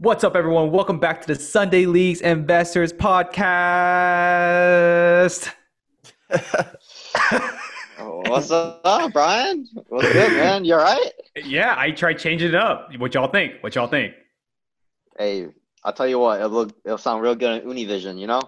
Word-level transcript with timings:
What's 0.00 0.22
up, 0.22 0.36
everyone? 0.36 0.70
Welcome 0.70 1.00
back 1.00 1.22
to 1.22 1.26
the 1.26 1.34
Sunday 1.34 1.84
Leagues 1.84 2.20
Investors 2.20 2.92
Podcast. 2.92 3.48
What's 7.98 8.52
up, 8.52 9.12
Brian? 9.12 9.66
What's 9.88 10.12
good, 10.12 10.32
man? 10.34 10.64
You 10.64 10.74
all 10.74 10.84
right? 10.84 11.10
Yeah, 11.34 11.74
I 11.76 11.90
tried 11.90 12.20
changing 12.20 12.50
it 12.50 12.54
up. 12.54 12.90
What 12.98 13.12
y'all 13.12 13.26
think? 13.26 13.54
What 13.60 13.74
y'all 13.74 13.88
think? 13.88 14.14
Hey, 15.18 15.48
I'll 15.82 15.92
tell 15.92 16.06
you 16.06 16.20
what. 16.20 16.38
It'll 16.38 16.52
look, 16.52 16.76
it'll 16.84 16.96
sound 16.96 17.20
real 17.20 17.34
good 17.34 17.64
on 17.64 17.68
Univision. 17.68 18.20
You 18.20 18.28
know? 18.28 18.40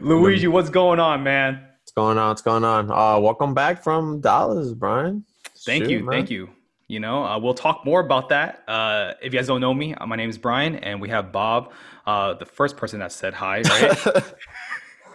Luigi, 0.02 0.48
what's 0.48 0.68
going 0.68 1.00
on, 1.00 1.22
man? 1.22 1.66
What's 1.80 1.92
going 1.92 2.18
on? 2.18 2.28
What's 2.28 2.42
going 2.42 2.64
on? 2.64 2.90
Uh, 2.90 3.18
welcome 3.20 3.54
back 3.54 3.82
from 3.82 4.20
Dallas, 4.20 4.74
Brian. 4.74 5.24
Thank 5.64 5.84
Shoot, 5.84 5.90
you, 5.90 6.04
man. 6.04 6.12
thank 6.12 6.30
you. 6.30 6.50
You 6.88 7.00
know, 7.00 7.22
uh, 7.22 7.38
we'll 7.38 7.52
talk 7.54 7.84
more 7.84 8.00
about 8.00 8.30
that. 8.30 8.62
Uh, 8.66 9.12
if 9.20 9.32
you 9.34 9.38
guys 9.38 9.46
don't 9.46 9.60
know 9.60 9.74
me, 9.74 9.94
uh, 9.94 10.06
my 10.06 10.16
name 10.16 10.30
is 10.30 10.38
Brian, 10.38 10.76
and 10.76 11.02
we 11.02 11.10
have 11.10 11.30
Bob, 11.32 11.72
uh, 12.06 12.32
the 12.32 12.46
first 12.46 12.78
person 12.78 12.98
that 13.00 13.12
said 13.12 13.34
hi, 13.34 13.60
right? 13.60 14.24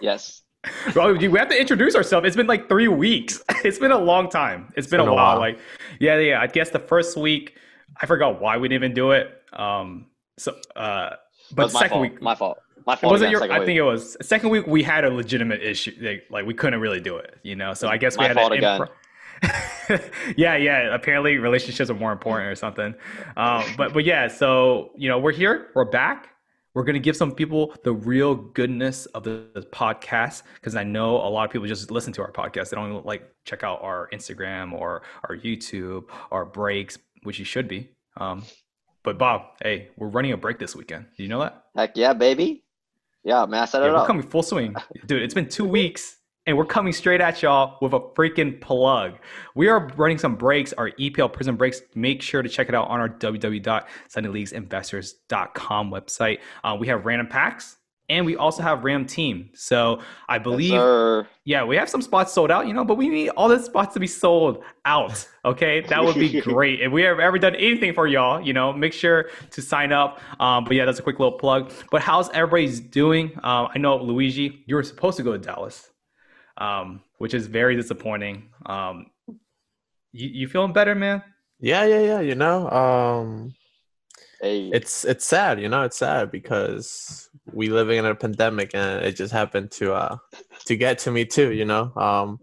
Yes. 0.02 0.42
Well, 0.96 1.14
we 1.18 1.30
have 1.40 1.50
to 1.50 1.60
introduce 1.60 1.94
ourselves. 1.94 2.26
It's 2.26 2.38
been 2.38 2.48
like 2.48 2.70
three 2.70 2.88
weeks. 2.88 3.44
It's 3.66 3.80
been 3.80 3.92
a 3.92 3.98
long 3.98 4.30
time. 4.30 4.72
it's 4.78 4.88
been, 4.88 5.00
been 5.00 5.08
a, 5.10 5.12
a 5.12 5.16
while. 5.16 5.34
while. 5.34 5.40
Like, 5.40 5.60
yeah, 6.00 6.20
yeah. 6.20 6.42
I 6.42 6.48
guess 6.48 6.70
the 6.70 6.80
first 6.80 7.18
week, 7.18 7.58
I 8.02 8.06
forgot 8.06 8.40
why 8.42 8.58
we 8.58 8.68
didn't 8.70 8.84
even 8.84 8.94
do 8.94 9.12
it. 9.12 9.42
Um, 9.54 10.06
so, 10.38 10.56
uh, 10.76 11.12
but 11.52 11.56
But 11.56 11.72
second 11.72 11.90
fault. 11.90 12.02
week, 12.02 12.22
My 12.22 12.36
fault. 12.36 12.60
My 12.86 12.96
fault. 12.96 13.12
It 13.12 13.14
was 13.14 13.22
it 13.22 13.26
again, 13.26 13.32
your? 13.32 13.40
second 13.42 13.56
I 13.56 13.60
week. 13.60 13.66
think 13.66 13.78
it 13.78 13.82
was 13.84 14.18
second 14.22 14.50
week. 14.52 14.68
We 14.68 14.84
had 14.84 15.04
a 15.06 15.10
legitimate 15.10 15.62
issue. 15.64 15.94
Like, 16.02 16.24
like 16.30 16.46
we 16.46 16.54
couldn't 16.54 16.80
really 16.82 17.00
do 17.02 17.18
it. 17.18 17.36
You 17.44 17.56
know. 17.56 17.74
So 17.74 17.88
I 17.88 17.98
guess 17.98 18.18
we 18.18 18.26
had 18.26 18.36
fault 18.36 18.52
to 18.52 18.58
again. 18.58 18.88
yeah, 20.38 20.56
yeah. 20.56 20.94
Apparently, 20.94 21.38
relationships 21.38 21.90
are 21.90 21.94
more 21.96 22.12
important 22.12 22.50
or 22.50 22.56
something. 22.56 22.96
Um, 23.38 23.64
but 23.78 23.94
but 23.94 24.04
yeah. 24.06 24.28
So 24.28 24.92
you 24.96 25.10
know, 25.10 25.20
we're 25.20 25.32
here. 25.34 25.70
We're 25.76 25.86
back. 25.86 26.30
We're 26.74 26.84
gonna 26.84 27.00
give 27.00 27.16
some 27.16 27.32
people 27.34 27.76
the 27.84 27.94
real 27.94 28.34
goodness 28.34 29.06
of 29.08 29.24
the, 29.24 29.46
the 29.54 29.62
podcast 29.62 30.44
because 30.56 30.76
I 30.76 30.84
know 30.84 31.18
a 31.18 31.30
lot 31.30 31.46
of 31.46 31.52
people 31.52 31.68
just 31.68 31.92
listen 31.92 32.14
to 32.14 32.22
our 32.22 32.32
podcast. 32.32 32.70
They 32.70 32.76
don't 32.76 33.06
like 33.06 33.30
check 33.46 33.64
out 33.64 33.82
our 33.84 34.10
Instagram 34.12 34.74
or 34.74 35.04
our 35.30 35.38
YouTube 35.38 36.06
or 36.32 36.46
breaks, 36.46 36.98
which 37.24 37.38
you 37.38 37.46
should 37.46 37.68
be. 37.68 37.90
Um, 38.18 38.44
but 39.04 39.18
Bob, 39.20 39.44
hey, 39.62 39.90
we're 39.98 40.08
running 40.08 40.32
a 40.32 40.38
break 40.38 40.58
this 40.60 40.76
weekend. 40.76 41.06
Do 41.16 41.24
you 41.24 41.30
know 41.30 41.42
that? 41.42 41.66
Heck 41.76 41.96
yeah, 41.98 42.14
baby. 42.14 42.64
Yeah, 43.24 43.46
man. 43.46 43.64
I 43.64 43.66
set 43.66 43.82
Yeah, 43.82 43.90
it 43.90 43.92
we're 43.92 43.98
up. 43.98 44.08
coming 44.08 44.24
full 44.24 44.44
swing. 44.44 44.76
Dude, 45.06 45.22
it's 45.22 45.34
been 45.34 45.50
two 45.50 45.66
weeks 45.80 46.18
and 46.46 46.58
we're 46.58 46.66
coming 46.66 46.92
straight 46.92 47.22
at 47.22 47.42
y'all 47.42 47.78
with 47.82 47.94
a 47.94 48.00
freaking 48.00 48.60
plug. 48.60 49.14
We 49.56 49.70
are 49.70 49.88
running 49.96 50.18
some 50.18 50.36
breaks, 50.36 50.74
our 50.74 50.92
EPL 50.92 51.32
Prism 51.32 51.56
breaks. 51.56 51.82
Make 51.96 52.22
sure 52.22 52.42
to 52.42 52.50
check 52.50 52.68
it 52.70 52.76
out 52.76 52.90
on 52.90 53.00
our 53.00 53.08
www.sundayleaguesinvestors.com 53.10 55.92
website. 55.92 56.40
Uh, 56.64 56.78
we 56.80 56.88
have 56.88 57.06
random 57.06 57.28
packs 57.28 57.78
and 58.10 58.26
we 58.26 58.36
also 58.36 58.62
have 58.62 58.84
random 58.84 59.08
team. 59.08 59.50
So 59.54 60.02
I 60.28 60.38
believe, 60.38 60.72
sir. 60.72 61.26
yeah, 61.46 61.64
we 61.64 61.78
have 61.78 61.90
some 61.90 62.02
spots 62.02 62.34
sold 62.34 62.52
out, 62.52 62.68
you 62.68 62.74
know, 62.74 62.84
but 62.84 62.96
we 62.96 63.08
need 63.08 63.30
all 63.30 63.48
the 63.48 63.60
spots 63.60 63.94
to 63.94 64.00
be 64.00 64.08
sold 64.08 64.64
out. 64.86 65.28
Okay. 65.46 65.82
That 65.82 66.04
would 66.04 66.16
be 66.16 66.42
great. 66.42 66.82
If 66.82 66.92
we 66.92 67.04
have 67.04 67.20
ever 67.20 67.40
done 67.40 67.56
anything 67.56 67.94
for 67.94 68.06
y'all, 68.06 68.42
you 68.42 68.52
know, 68.52 68.74
make 68.74 68.92
sure 68.92 69.30
to 69.52 69.62
sign 69.62 69.94
up. 69.94 70.20
Um, 70.42 70.66
but 70.66 70.76
yeah, 70.76 70.86
that's 70.86 71.00
a 71.00 71.04
quick 71.04 71.20
little 71.20 71.38
plug. 71.38 71.72
But 71.92 72.02
how's 72.02 72.30
everybody's 72.32 72.82
doing? 72.82 73.32
Um, 73.44 73.70
I 73.74 73.78
know 73.78 73.98
Luigi, 73.98 74.64
you 74.66 74.76
were 74.76 74.84
supposed 74.84 75.16
to 75.18 75.24
go 75.24 75.32
to 75.32 75.38
Dallas, 75.38 75.90
um, 76.58 77.02
which 77.18 77.34
is 77.34 77.48
very 77.48 77.76
disappointing. 77.76 78.50
Um, 78.66 79.08
you, 80.12 80.30
you 80.30 80.48
feeling 80.48 80.74
better, 80.74 80.96
man? 80.96 81.24
Yeah, 81.60 81.86
yeah, 81.86 82.02
yeah. 82.02 82.20
You 82.20 82.36
know, 82.36 82.70
um, 82.70 83.54
Hey. 84.42 84.70
it's 84.74 85.06
it's 85.06 85.26
sad. 85.26 85.62
You 85.62 85.70
know, 85.70 85.84
it's 85.84 85.98
sad 85.98 86.30
because 86.30 87.30
we 87.54 87.70
living 87.70 87.98
in 87.98 88.06
a 88.06 88.14
pandemic 88.14 88.72
and 88.74 89.06
it 89.06 89.16
just 89.16 89.32
happened 89.32 89.72
to 89.72 89.94
uh 89.94 90.18
to 90.66 90.76
get 90.76 91.00
to 91.00 91.12
me 91.12 91.24
too. 91.26 91.54
You 91.54 91.64
know, 91.66 91.94
um, 91.96 92.40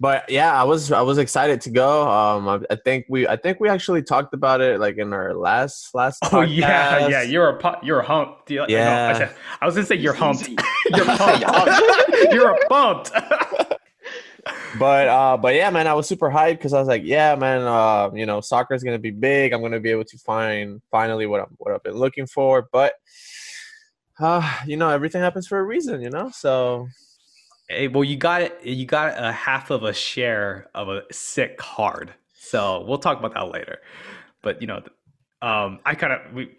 but 0.00 0.28
yeah, 0.30 0.52
I 0.52 0.64
was 0.64 0.92
I 0.92 1.00
was 1.02 1.18
excited 1.18 1.60
to 1.62 1.70
go. 1.70 2.08
Um, 2.08 2.48
I, 2.48 2.60
I 2.70 2.76
think 2.76 3.06
we 3.08 3.26
I 3.26 3.36
think 3.36 3.60
we 3.60 3.68
actually 3.68 4.02
talked 4.02 4.34
about 4.34 4.60
it 4.60 4.78
like 4.80 4.96
in 4.98 5.12
our 5.12 5.34
last 5.34 5.94
last. 5.94 6.18
Oh 6.32 6.40
yeah, 6.42 6.98
podcast. 7.00 7.10
yeah. 7.10 7.22
You're 7.22 7.48
a 7.50 7.58
pu- 7.58 7.86
you're 7.86 8.00
a 8.00 8.06
hump. 8.06 8.46
Do 8.46 8.54
you- 8.54 8.60
no, 8.60 8.64
I, 8.66 8.68
Yeah. 8.68 9.18
said- 9.18 9.36
I 9.60 9.66
was 9.66 9.74
gonna 9.74 9.86
say 9.86 9.96
you're 9.96 10.12
humped. 10.14 10.48
You're 10.94 11.04
pumped. 11.16 12.32
you're 12.32 12.50
a 12.50 12.66
pumped. 12.68 13.10
but 14.78 15.08
uh 15.08 15.36
but 15.36 15.54
yeah 15.54 15.70
man 15.70 15.86
i 15.88 15.94
was 15.94 16.06
super 16.06 16.30
hyped 16.30 16.52
because 16.52 16.72
i 16.72 16.78
was 16.78 16.86
like 16.86 17.02
yeah 17.04 17.34
man 17.34 17.62
uh 17.62 18.08
you 18.14 18.24
know 18.26 18.40
soccer 18.40 18.74
is 18.74 18.84
gonna 18.84 18.98
be 18.98 19.10
big 19.10 19.52
i'm 19.52 19.60
gonna 19.60 19.80
be 19.80 19.90
able 19.90 20.04
to 20.04 20.16
find 20.18 20.80
finally 20.90 21.26
what 21.26 21.40
i'm 21.40 21.48
what 21.58 21.74
i've 21.74 21.82
been 21.82 21.94
looking 21.96 22.26
for 22.26 22.68
but 22.70 22.92
uh 24.20 24.58
you 24.66 24.76
know 24.76 24.88
everything 24.88 25.20
happens 25.20 25.48
for 25.48 25.58
a 25.58 25.62
reason 25.64 26.00
you 26.00 26.10
know 26.10 26.30
so 26.30 26.86
Hey, 27.68 27.88
well, 27.88 28.04
you 28.04 28.16
got 28.16 28.42
it. 28.42 28.60
You 28.62 28.86
got 28.86 29.22
a 29.22 29.32
half 29.32 29.70
of 29.70 29.82
a 29.82 29.92
share 29.92 30.68
of 30.74 30.88
a 30.88 31.02
sick 31.12 31.58
card. 31.58 32.14
So 32.34 32.84
we'll 32.86 32.98
talk 32.98 33.18
about 33.18 33.34
that 33.34 33.50
later. 33.50 33.80
But 34.42 34.60
you 34.60 34.68
know, 34.68 34.82
um, 35.42 35.80
I 35.84 35.94
kind 35.94 36.12
of 36.12 36.32
we. 36.32 36.56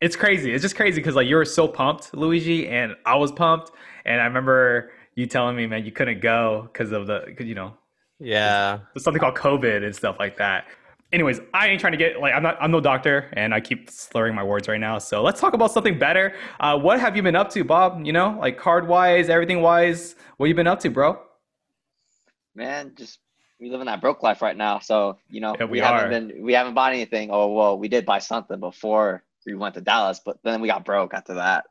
It's 0.00 0.14
crazy. 0.14 0.52
It's 0.52 0.62
just 0.62 0.76
crazy 0.76 1.00
because 1.00 1.14
like 1.14 1.26
you 1.26 1.36
were 1.36 1.46
so 1.46 1.66
pumped, 1.66 2.12
Luigi, 2.12 2.68
and 2.68 2.94
I 3.06 3.16
was 3.16 3.32
pumped, 3.32 3.70
and 4.04 4.20
I 4.20 4.24
remember 4.26 4.92
you 5.14 5.26
telling 5.26 5.56
me, 5.56 5.66
man, 5.66 5.86
you 5.86 5.92
couldn't 5.92 6.20
go 6.20 6.68
because 6.70 6.92
of 6.92 7.06
the, 7.06 7.34
cause, 7.36 7.46
you 7.46 7.54
know, 7.54 7.72
yeah 8.18 8.78
there's 8.94 9.04
something 9.04 9.20
called 9.20 9.34
COVID 9.34 9.84
and 9.84 9.94
stuff 9.94 10.16
like 10.18 10.36
that. 10.38 10.66
Anyways, 11.12 11.40
I 11.54 11.68
ain't 11.68 11.80
trying 11.80 11.92
to 11.92 11.96
get 11.96 12.20
like 12.20 12.34
I'm 12.34 12.42
not 12.42 12.56
I'm 12.60 12.70
no 12.70 12.80
doctor 12.80 13.30
and 13.34 13.54
I 13.54 13.60
keep 13.60 13.90
slurring 13.90 14.34
my 14.34 14.42
words 14.42 14.66
right 14.68 14.80
now. 14.80 14.98
So 14.98 15.22
let's 15.22 15.40
talk 15.40 15.54
about 15.54 15.70
something 15.70 15.98
better. 15.98 16.34
Uh, 16.58 16.78
what 16.78 16.98
have 17.00 17.16
you 17.16 17.22
been 17.22 17.36
up 17.36 17.48
to, 17.50 17.64
Bob? 17.64 18.04
You 18.04 18.12
know, 18.12 18.36
like 18.40 18.58
card 18.58 18.88
wise, 18.88 19.28
everything 19.28 19.62
wise. 19.62 20.16
What 20.36 20.46
you 20.48 20.54
been 20.54 20.66
up 20.66 20.80
to, 20.80 20.90
bro? 20.90 21.18
man, 22.54 22.92
just 22.96 23.18
we 23.60 23.70
live 23.70 23.80
in 23.80 23.86
that 23.86 24.00
broke 24.00 24.22
life 24.22 24.42
right 24.42 24.56
now. 24.56 24.78
So 24.80 25.18
you 25.28 25.40
know, 25.40 25.54
Yeah, 25.58 25.66
we 25.66 25.78
haven't 25.78 26.06
are. 26.06 26.08
been 26.08 26.42
we 26.42 26.54
haven't 26.54 26.74
bought 26.74 26.92
anything. 26.92 27.30
Oh 27.30 27.52
well, 27.52 27.78
we 27.78 27.88
did 27.88 28.04
buy 28.04 28.18
something 28.18 28.58
before 28.60 29.22
we 29.46 29.54
went 29.54 29.74
to 29.76 29.80
Dallas, 29.80 30.20
but 30.24 30.38
then 30.42 30.60
we 30.60 30.68
got 30.68 30.84
broke 30.84 31.14
after 31.14 31.34
that. 31.34 31.66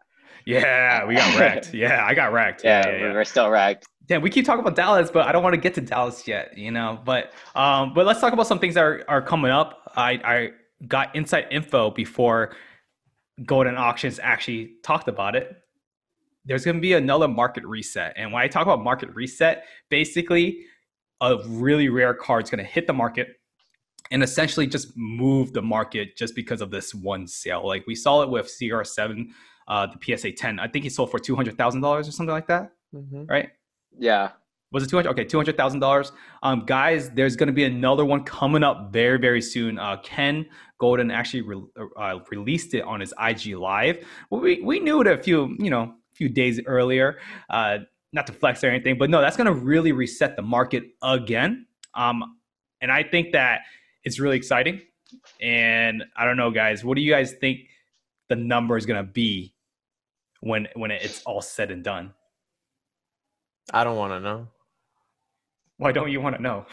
Yeah, 0.45 1.05
we 1.05 1.15
got 1.15 1.37
wrecked. 1.39 1.73
Yeah, 1.73 2.05
I 2.05 2.13
got 2.13 2.31
wrecked. 2.33 2.63
Yeah, 2.63 2.79
Yeah, 2.85 2.87
yeah, 2.91 2.97
we- 3.01 3.07
yeah. 3.07 3.13
we're 3.13 3.23
still 3.25 3.49
wrecked. 3.49 3.85
Damn, 4.07 4.21
we 4.21 4.29
keep 4.29 4.45
talking 4.45 4.59
about 4.59 4.75
Dallas, 4.75 5.09
but 5.09 5.25
I 5.25 5.31
don't 5.31 5.41
want 5.41 5.55
to 5.55 5.59
get 5.59 5.73
to 5.75 5.81
Dallas 5.81 6.27
yet, 6.27 6.55
you 6.55 6.69
know. 6.69 6.99
But 7.03 7.33
um, 7.55 7.93
but 7.95 8.05
let's 8.05 8.19
talk 8.19 8.33
about 8.33 8.45
some 8.45 8.59
things 8.59 8.75
that 8.75 8.83
are, 8.83 9.03
are 9.07 9.21
coming 9.21 9.49
up. 9.49 9.91
I 9.95 10.11
I 10.23 10.49
got 10.87 11.15
inside 11.15 11.47
info 11.49 11.89
before 11.89 12.55
Goldin 13.41 13.77
Auctions 13.79 14.19
actually 14.21 14.73
talked 14.83 15.07
about 15.07 15.35
it. 15.35 15.55
There's 16.45 16.63
going 16.63 16.75
to 16.77 16.81
be 16.81 16.93
another 16.93 17.27
market 17.27 17.65
reset, 17.65 18.13
and 18.15 18.31
when 18.31 18.43
I 18.43 18.47
talk 18.47 18.61
about 18.63 18.83
market 18.83 19.09
reset, 19.15 19.65
basically 19.89 20.59
a 21.21 21.37
really 21.47 21.89
rare 21.89 22.13
card 22.13 22.43
is 22.43 22.51
going 22.51 22.63
to 22.63 22.69
hit 22.69 22.85
the 22.85 22.93
market 22.93 23.29
and 24.11 24.21
essentially 24.21 24.67
just 24.67 24.89
move 24.95 25.51
the 25.53 25.61
market 25.63 26.15
just 26.15 26.35
because 26.35 26.61
of 26.61 26.69
this 26.69 26.93
one 26.93 27.25
sale. 27.25 27.65
Like 27.65 27.87
we 27.87 27.95
saw 27.95 28.21
it 28.21 28.29
with 28.29 28.45
CR7, 28.61 29.29
uh, 29.67 29.87
the 29.87 30.17
PSA 30.17 30.31
10. 30.33 30.59
I 30.59 30.67
think 30.67 30.83
he 30.83 30.89
sold 30.89 31.11
for 31.11 31.19
two 31.19 31.35
hundred 31.35 31.57
thousand 31.57 31.81
dollars 31.81 32.07
or 32.07 32.11
something 32.11 32.33
like 32.33 32.47
that, 32.47 32.71
Mhm. 32.93 33.29
right? 33.29 33.49
Yeah. 33.97 34.31
Was 34.71 34.83
it 34.83 34.89
200? 34.89 35.09
Okay, 35.11 35.23
$200,000. 35.25 36.11
Um, 36.43 36.65
guys, 36.65 37.09
there's 37.11 37.37
going 37.37 37.47
to 37.47 37.53
be 37.53 37.63
another 37.63 38.03
one 38.03 38.23
coming 38.23 38.61
up 38.61 38.91
very, 38.91 39.17
very 39.17 39.41
soon. 39.41 39.79
Uh, 39.79 39.95
Ken 40.03 40.45
Goldin 40.81 41.13
actually 41.13 41.43
re- 41.43 41.63
uh, 41.95 42.19
released 42.29 42.73
it 42.73 42.81
on 42.81 42.99
his 42.99 43.13
IG 43.17 43.55
Live. 43.55 44.05
We, 44.31 44.61
we 44.61 44.79
knew 44.81 44.99
it 44.99 45.07
a 45.07 45.17
few, 45.17 45.55
you 45.59 45.69
know, 45.69 45.83
a 45.83 46.15
few 46.15 46.27
days 46.27 46.59
earlier. 46.65 47.19
Uh, 47.49 47.79
not 48.11 48.27
to 48.27 48.33
flex 48.33 48.63
or 48.65 48.67
anything, 48.69 48.97
but 48.97 49.09
no, 49.09 49.21
that's 49.21 49.37
going 49.37 49.47
to 49.47 49.53
really 49.53 49.93
reset 49.93 50.35
the 50.35 50.41
market 50.41 50.83
again. 51.01 51.67
Um, 51.93 52.37
and 52.81 52.91
I 52.91 53.03
think 53.03 53.31
that 53.31 53.61
it's 54.03 54.19
really 54.19 54.35
exciting. 54.35 54.81
And 55.41 56.03
I 56.17 56.25
don't 56.25 56.37
know, 56.37 56.51
guys, 56.51 56.83
what 56.83 56.95
do 56.95 57.01
you 57.01 57.11
guys 57.11 57.33
think 57.33 57.59
the 58.29 58.35
number 58.35 58.75
is 58.75 58.85
going 58.85 59.03
to 59.05 59.09
be 59.09 59.53
when 60.45 60.67
when 60.75 60.91
it's 60.91 61.23
all 61.23 61.41
said 61.41 61.71
and 61.71 61.83
done? 61.83 62.13
i 63.73 63.83
don't 63.83 63.97
want 63.97 64.13
to 64.13 64.19
know 64.19 64.47
Why 65.77 65.91
don't 65.91 66.11
you 66.11 66.21
want 66.21 66.35
to 66.35 66.41
know? 66.41 66.65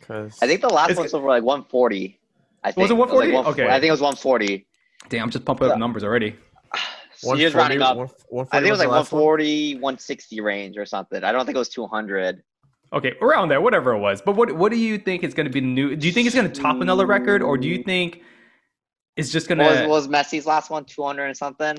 because 0.00 0.38
I 0.42 0.46
think 0.46 0.62
the 0.62 0.68
last 0.70 0.90
It's 0.90 0.98
one 0.98 1.08
sold 1.08 1.22
for 1.22 1.28
like 1.28 1.42
140. 1.44 2.18
I 2.64 2.72
think 2.72 2.82
Was 2.82 2.90
it 2.90 2.94
140? 2.94 3.32
like 3.32 3.44
one- 3.44 3.52
Okay. 3.52 3.68
I 3.68 3.78
think 3.78 3.88
it 3.88 3.90
was 3.92 4.00
140. 4.00 4.66
Damn, 5.10 5.24
I'm 5.24 5.30
just 5.30 5.44
pumping 5.44 5.70
up 5.70 5.78
numbers 5.78 6.02
already. 6.04 6.36
So 7.16 7.34
he 7.36 7.44
was 7.44 7.54
rounding 7.54 7.80
up. 7.80 7.96
I 7.96 8.58
think 8.60 8.66
it 8.66 8.70
was 8.70 8.80
like 8.80 8.88
140 8.88 9.74
140, 9.74 9.74
160 9.76 10.40
range 10.40 10.76
or 10.76 10.84
something. 10.84 11.22
I 11.22 11.30
don't 11.32 11.46
think 11.46 11.54
it 11.56 11.58
was 11.58 11.68
200. 11.70 12.42
Okay, 12.92 13.12
around 13.22 13.48
there, 13.50 13.60
whatever 13.60 13.92
it 13.94 14.00
was. 14.00 14.20
But 14.20 14.36
what 14.36 14.52
what 14.56 14.72
do 14.72 14.76
you 14.78 14.98
think 14.98 15.22
is 15.22 15.32
going 15.32 15.46
to 15.46 15.52
be 15.52 15.60
the 15.60 15.66
new? 15.66 15.96
Do 15.96 16.06
you 16.06 16.12
think 16.12 16.26
it's 16.26 16.34
going 16.34 16.50
to 16.50 16.60
top 16.60 16.80
another 16.80 17.06
record, 17.06 17.40
or 17.40 17.56
do 17.56 17.66
you 17.68 17.82
think 17.82 18.20
it's 19.16 19.30
just 19.30 19.48
going 19.48 19.58
What 19.58 19.70
was, 19.70 19.78
to? 19.78 19.86
what 19.88 19.94
was 20.00 20.08
Messi's 20.08 20.44
last 20.44 20.68
one? 20.70 20.84
200 20.84 21.24
and 21.26 21.36
something? 21.36 21.76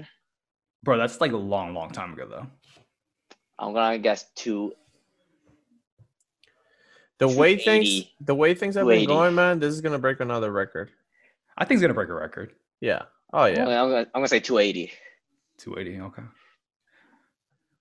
Bro, 0.85 0.99
that's 0.99 1.19
like 1.19 1.31
a 1.31 1.37
long, 1.37 1.73
long 1.73 1.89
time 1.89 2.13
ago, 2.13 2.27
though. 2.29 2.47
I'm 3.57 3.73
gonna 3.73 3.97
guess 3.97 4.25
two. 4.35 4.73
The 7.17 7.27
way 7.27 7.57
things 7.57 8.03
the 8.21 8.35
way 8.35 8.53
things 8.53 8.75
have 8.75 8.87
been 8.87 9.05
going, 9.05 9.33
man, 9.33 9.59
this 9.59 9.73
is 9.73 9.81
gonna 9.81 9.97
break 9.97 10.19
another 10.19 10.51
record. 10.51 10.91
I 11.57 11.65
think 11.65 11.77
he's 11.77 11.81
gonna 11.81 11.93
break 11.95 12.09
a 12.09 12.13
record. 12.13 12.51
Yeah. 12.81 13.03
Oh 13.33 13.39
I'm, 13.39 13.53
yeah. 13.53 13.65
gonna, 13.65 13.75
I'm, 13.75 13.89
gonna, 13.89 13.99
I'm 13.99 14.21
gonna 14.21 14.27
say 14.27 14.39
280. 14.39 14.91
280. 15.57 16.01
Okay. 16.01 16.21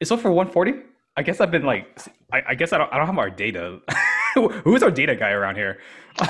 It's 0.00 0.10
for 0.10 0.30
140. 0.30 0.74
I 1.16 1.22
guess 1.22 1.40
I've 1.40 1.50
been 1.50 1.64
like, 1.64 1.98
I, 2.32 2.42
I 2.48 2.54
guess 2.54 2.72
I 2.72 2.78
don't, 2.78 2.92
I 2.92 2.96
don't 2.96 3.06
have 3.06 3.18
our 3.18 3.30
data. 3.30 3.80
Who's 4.64 4.82
our 4.82 4.90
data 4.90 5.14
guy 5.14 5.30
around 5.30 5.56
here? 5.56 5.78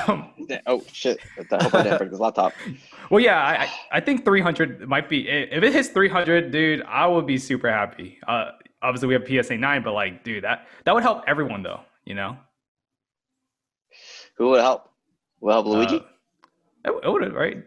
Um, 0.06 0.30
Oh 0.66 0.82
shit! 0.92 1.18
I 1.50 1.62
hope 1.62 1.74
I 1.74 1.82
didn't 1.82 1.98
break 1.98 2.10
this 2.10 2.20
laptop. 2.20 2.52
well, 3.10 3.20
yeah, 3.20 3.40
I, 3.42 3.64
I 3.64 3.70
I 3.92 4.00
think 4.00 4.24
300 4.24 4.88
might 4.88 5.08
be. 5.08 5.28
If 5.28 5.62
it 5.62 5.72
hits 5.72 5.88
300, 5.88 6.50
dude, 6.50 6.82
I 6.82 7.06
would 7.06 7.26
be 7.26 7.38
super 7.38 7.70
happy. 7.70 8.18
Uh, 8.26 8.50
obviously 8.82 9.08
we 9.08 9.14
have 9.14 9.26
PSA 9.26 9.56
nine, 9.56 9.82
but 9.82 9.92
like, 9.92 10.22
dude, 10.24 10.44
that 10.44 10.66
that 10.84 10.94
would 10.94 11.02
help 11.02 11.24
everyone 11.26 11.62
though. 11.62 11.80
You 12.04 12.14
know. 12.14 12.36
Who 14.36 14.50
would 14.50 14.60
help? 14.60 14.90
Well, 15.40 15.62
help 15.62 15.66
Luigi? 15.66 15.96
Uh, 15.96 16.92
it, 16.92 17.04
it 17.04 17.10
would 17.10 17.32
right. 17.32 17.64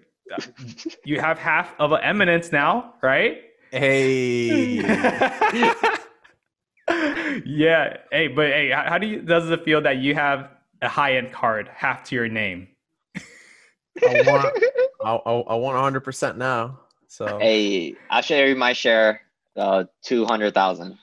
You 1.06 1.20
have 1.20 1.38
half 1.38 1.74
of 1.80 1.92
an 1.94 2.02
eminence 2.04 2.52
now, 2.52 2.96
right? 3.02 3.44
Hey. 3.72 4.75
yeah. 7.46 7.98
Hey, 8.12 8.28
but 8.28 8.48
hey, 8.48 8.72
how, 8.72 8.84
how 8.90 8.98
do 8.98 9.08
you 9.08 9.22
does 9.22 9.50
it 9.50 9.63
feel 9.63 9.81
that 9.81 9.98
you 9.98 10.16
have 10.16 10.50
a 10.81 10.88
high 10.89 11.18
end 11.18 11.31
card 11.31 11.69
half 11.74 12.03
to 12.06 12.15
your 12.15 12.27
name? 12.27 12.68
I 14.06 14.24
want 14.27 14.63
I, 15.03 15.12
I, 15.15 15.31
I 15.33 15.56
want 15.56 15.75
100 15.75 16.01
percent 16.01 16.38
now. 16.38 16.79
So 17.07 17.39
hey, 17.39 17.95
I'll 18.09 18.21
share 18.21 18.56
my 18.56 18.74
share. 18.74 19.21
Uh, 19.56 19.85
two 20.03 20.24
hundred 20.25 20.53
thousand. 20.53 21.00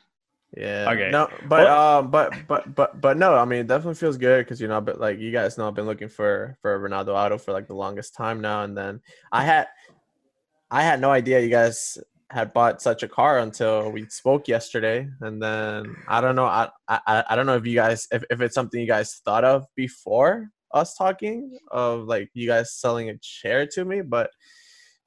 yeah. 0.56 0.88
Okay. 0.92 1.10
No, 1.10 1.28
but 1.48 1.64
Well- 1.64 1.98
um, 1.98 2.10
but 2.12 2.32
but 2.46 2.72
but 2.72 3.00
but 3.00 3.16
no. 3.16 3.34
I 3.34 3.44
mean, 3.44 3.60
it 3.60 3.66
definitely 3.66 3.96
feels 3.96 4.16
good 4.16 4.44
because 4.44 4.60
you 4.60 4.68
know, 4.68 4.80
but 4.80 5.00
like 5.00 5.18
you 5.18 5.32
guys 5.32 5.58
know, 5.58 5.66
I've 5.66 5.74
been 5.74 5.86
looking 5.86 6.08
for 6.08 6.56
for 6.62 6.78
Ronaldo 6.78 7.08
auto 7.08 7.36
for 7.36 7.52
like 7.52 7.66
the 7.66 7.74
longest 7.74 8.14
time 8.14 8.40
now, 8.40 8.62
and 8.62 8.76
then 8.76 9.00
I 9.32 9.44
had 9.44 9.66
I 10.70 10.82
had 10.84 11.00
no 11.00 11.10
idea 11.10 11.40
you 11.40 11.48
guys 11.50 11.98
had 12.30 12.52
bought 12.52 12.82
such 12.82 13.02
a 13.02 13.08
car 13.08 13.38
until 13.38 13.90
we 13.90 14.06
spoke 14.06 14.48
yesterday, 14.48 15.08
and 15.20 15.42
then 15.42 15.96
I 16.08 16.20
don't 16.20 16.36
know. 16.36 16.46
I 16.46 16.70
I 16.88 17.24
I 17.28 17.36
don't 17.36 17.46
know 17.46 17.56
if 17.56 17.66
you 17.66 17.74
guys 17.74 18.08
if 18.10 18.24
if 18.30 18.40
it's 18.40 18.54
something 18.54 18.80
you 18.80 18.86
guys 18.86 19.20
thought 19.24 19.44
of 19.44 19.66
before 19.74 20.50
us 20.72 20.94
talking 20.94 21.58
of 21.70 22.04
like 22.04 22.30
you 22.34 22.48
guys 22.48 22.72
selling 22.72 23.10
a 23.10 23.16
chair 23.18 23.66
to 23.66 23.84
me, 23.84 24.02
but 24.02 24.30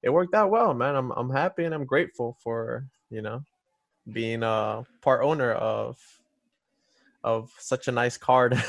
it 0.03 0.09
worked 0.09 0.35
out 0.35 0.51
well, 0.51 0.73
man. 0.73 0.95
I'm 0.95 1.11
I'm 1.11 1.29
happy 1.29 1.65
and 1.65 1.73
I'm 1.73 1.85
grateful 1.85 2.37
for 2.43 2.85
you 3.09 3.21
know 3.21 3.43
being 4.11 4.43
a 4.43 4.83
part 5.01 5.23
owner 5.23 5.51
of 5.51 5.97
of 7.23 7.51
such 7.59 7.87
a 7.87 7.91
nice 7.91 8.17
card. 8.17 8.53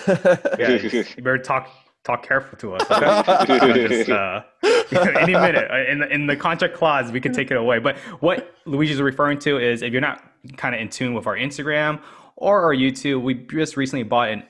Yeah, 0.58 0.70
you 0.70 1.04
better 1.22 1.38
talk 1.38 1.70
talk 2.08 2.26
careful 2.26 2.56
to 2.58 2.74
us. 2.74 2.90
Okay? 2.90 3.88
Just, 3.88 4.10
uh, 4.10 4.42
any 5.20 5.34
minute 5.34 5.70
uh, 5.70 5.90
in 5.90 5.98
the, 5.98 6.08
in 6.12 6.26
the 6.26 6.36
contract 6.36 6.74
clause, 6.74 7.12
we 7.12 7.20
can 7.20 7.32
take 7.32 7.50
it 7.50 7.56
away. 7.56 7.78
But 7.78 7.98
what 8.20 8.54
Luigi's 8.64 9.00
referring 9.00 9.38
to 9.40 9.58
is 9.58 9.82
if 9.82 9.92
you're 9.92 10.00
not 10.00 10.22
kind 10.56 10.74
of 10.74 10.80
in 10.80 10.88
tune 10.88 11.14
with 11.14 11.26
our 11.26 11.36
Instagram 11.36 12.00
or 12.36 12.62
our 12.62 12.74
YouTube, 12.74 13.22
we 13.22 13.34
just 13.34 13.76
recently 13.76 14.04
bought 14.04 14.30
an 14.30 14.42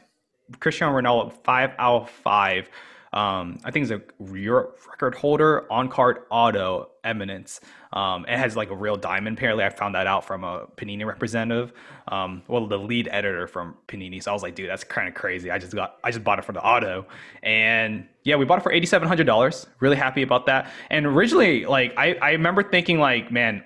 Cristiano 0.60 0.96
Ronaldo 0.96 1.32
five 1.44 1.72
out 1.78 2.02
of 2.02 2.10
five. 2.10 2.70
Um, 3.12 3.58
I 3.64 3.70
think 3.70 3.88
it's 3.88 3.92
a 3.92 4.02
Europe 4.34 4.78
record 4.88 5.14
holder 5.14 5.70
on 5.72 5.88
card 5.88 6.18
auto 6.30 6.90
eminence. 7.04 7.60
Um, 7.92 8.26
it 8.26 8.38
has 8.38 8.56
like 8.56 8.70
a 8.70 8.76
real 8.76 8.96
diamond. 8.96 9.38
Apparently, 9.38 9.64
I 9.64 9.70
found 9.70 9.94
that 9.94 10.06
out 10.06 10.24
from 10.24 10.44
a 10.44 10.66
Panini 10.76 11.06
representative. 11.06 11.72
Um, 12.08 12.42
well, 12.48 12.66
the 12.66 12.78
lead 12.78 13.08
editor 13.10 13.46
from 13.46 13.76
Panini. 13.86 14.22
So 14.22 14.30
I 14.30 14.34
was 14.34 14.42
like, 14.42 14.54
dude, 14.54 14.68
that's 14.68 14.84
kind 14.84 15.08
of 15.08 15.14
crazy. 15.14 15.50
I 15.50 15.58
just 15.58 15.74
got, 15.74 15.96
I 16.04 16.10
just 16.10 16.22
bought 16.22 16.38
it 16.38 16.44
for 16.44 16.52
the 16.52 16.62
auto, 16.62 17.06
and 17.42 18.06
yeah, 18.24 18.36
we 18.36 18.44
bought 18.44 18.58
it 18.58 18.62
for 18.62 18.72
eighty 18.72 18.86
seven 18.86 19.08
hundred 19.08 19.24
dollars. 19.26 19.66
Really 19.80 19.96
happy 19.96 20.22
about 20.22 20.46
that. 20.46 20.70
And 20.90 21.06
originally, 21.06 21.64
like, 21.64 21.94
I, 21.96 22.14
I 22.20 22.30
remember 22.32 22.62
thinking, 22.62 22.98
like, 22.98 23.32
man, 23.32 23.64